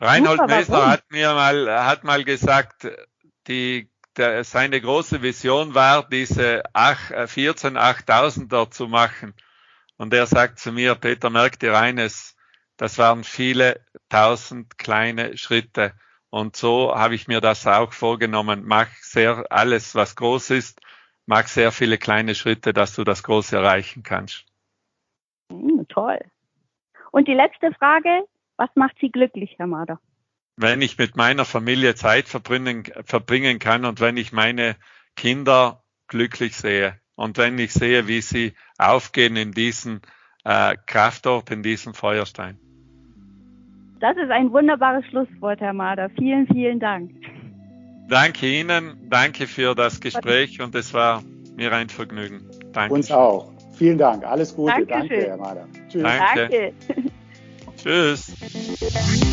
Reinhold 0.02 0.42
Super, 0.42 0.54
Mesner 0.54 0.88
hat 0.90 1.04
mir 1.12 1.34
mal, 1.34 1.86
hat 1.86 2.04
mal 2.04 2.26
gesagt, 2.26 2.92
die, 3.48 3.90
der, 4.18 4.44
seine 4.44 4.82
große 4.82 5.22
Vision 5.22 5.76
war, 5.76 6.10
diese 6.10 6.64
8, 6.74 7.30
14 7.30 7.78
8000er 7.78 8.70
zu 8.70 8.90
machen. 8.90 9.34
Und 10.02 10.16
er 10.16 10.26
sagt 10.26 10.58
zu 10.58 10.72
mir, 10.72 10.96
Peter, 10.96 11.30
merk 11.30 11.60
dir 11.60 11.78
eines, 11.78 12.36
das 12.76 12.98
waren 12.98 13.24
viele 13.24 13.86
tausend 14.10 14.80
kleine 14.80 15.38
Schritte. 15.38 15.94
Und 16.32 16.56
so 16.56 16.96
habe 16.96 17.14
ich 17.14 17.28
mir 17.28 17.40
das 17.40 17.68
auch 17.68 17.94
vorgenommen. 17.94 18.64
Mach 18.66 18.88
sehr 19.02 19.46
alles, 19.52 19.94
was 19.94 20.16
groß 20.16 20.50
ist, 20.50 20.82
mag 21.28 21.48
sehr 21.50 21.72
viele 21.72 22.00
kleine 22.00 22.34
Schritte, 22.34 22.74
dass 22.74 22.96
du 22.96 23.04
das 23.04 23.22
Große 23.22 23.56
erreichen 23.56 24.02
kannst. 24.02 24.48
Mm, 25.52 25.84
toll. 25.88 26.18
Und 27.12 27.28
die 27.28 27.36
letzte 27.36 27.72
Frage, 27.72 28.24
was 28.58 28.72
macht 28.74 28.96
Sie 29.00 29.12
glücklich, 29.12 29.54
Herr 29.60 29.68
Mader? 29.68 30.00
Wenn 30.56 30.82
ich 30.82 30.98
mit 30.98 31.16
meiner 31.16 31.46
Familie 31.46 31.94
Zeit 31.94 32.28
verbringen, 32.28 32.86
verbringen 33.06 33.60
kann 33.60 33.86
und 33.86 34.00
wenn 34.00 34.18
ich 34.18 34.32
meine 34.32 34.78
Kinder 35.16 35.84
glücklich 36.08 36.56
sehe 36.56 37.01
und 37.22 37.38
wenn 37.38 37.60
ich 37.60 37.72
sehe, 37.72 38.08
wie 38.08 38.22
sie 38.22 38.54
aufgehen 38.80 39.36
in 39.36 39.52
diesen 39.52 40.02
äh, 40.44 40.76
Kraftort, 40.88 41.52
in 41.52 41.62
diesem 41.62 41.94
Feuerstein. 41.94 42.58
Das 44.00 44.18
ist 44.18 44.32
ein 44.32 44.52
wunderbares 44.52 45.06
Schlusswort, 45.06 45.62
Herr 45.62 45.74
Mader. 45.74 46.10
Vielen, 46.18 46.48
vielen 46.48 46.80
Dank. 46.80 47.12
Danke 48.10 48.48
Ihnen, 48.48 49.08
danke 49.10 49.46
für 49.46 49.76
das 49.76 50.02
Gespräch 50.02 50.60
und 50.60 50.74
es 50.74 50.94
war 50.96 51.22
mir 51.56 51.72
ein 51.72 51.90
Vergnügen. 51.90 52.42
Danke. 52.74 52.96
Uns 52.96 53.12
auch. 53.12 53.52
Vielen 53.78 54.00
Dank. 54.00 54.26
Alles 54.26 54.56
Gute. 54.56 54.74
Dankeschön. 54.86 55.10
Danke, 55.10 55.28
Herr 55.28 55.38
Mader. 55.38 55.68
Tschüss. 55.90 56.04
Danke. 56.04 56.74
Danke. 56.88 57.12
Tschüss. 57.78 59.22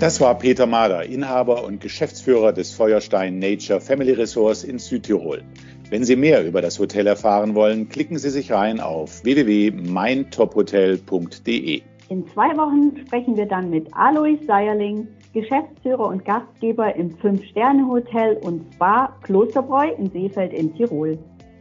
Das 0.00 0.20
war 0.20 0.38
Peter 0.38 0.66
Mader, 0.66 1.06
Inhaber 1.06 1.64
und 1.64 1.80
Geschäftsführer 1.80 2.52
des 2.52 2.72
Feuerstein 2.72 3.40
Nature 3.40 3.80
Family 3.80 4.12
Resorts 4.12 4.62
in 4.62 4.78
Südtirol. 4.78 5.42
Wenn 5.90 6.04
Sie 6.04 6.14
mehr 6.14 6.46
über 6.46 6.62
das 6.62 6.78
Hotel 6.78 7.08
erfahren 7.08 7.56
wollen, 7.56 7.88
klicken 7.88 8.16
Sie 8.16 8.30
sich 8.30 8.52
rein 8.52 8.78
auf 8.78 9.24
www.meintophotel.de. 9.24 11.82
In 12.10 12.28
zwei 12.28 12.56
Wochen 12.56 12.96
sprechen 13.04 13.36
wir 13.36 13.46
dann 13.46 13.70
mit 13.70 13.92
Alois 13.92 14.38
Seierling, 14.46 15.08
Geschäftsführer 15.34 16.06
und 16.06 16.24
Gastgeber 16.24 16.94
im 16.94 17.10
Fünf-Sterne-Hotel 17.18 18.36
und 18.36 18.72
Spa 18.74 19.12
Klosterbräu 19.24 19.88
in 19.98 20.12
Seefeld 20.12 20.52
in 20.52 20.72
Tirol. 20.76 21.18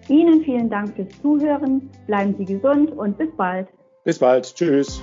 Ihnen 0.10 0.44
vielen 0.44 0.70
Dank 0.70 0.96
fürs 0.96 1.10
Zuhören, 1.24 1.90
bleiben 2.06 2.36
Sie 2.38 2.46
gesund 2.46 2.92
und 2.92 3.18
bis 3.18 3.32
bald. 3.36 3.68
Bis 4.04 4.20
bald, 4.20 4.54
tschüss. 4.54 5.02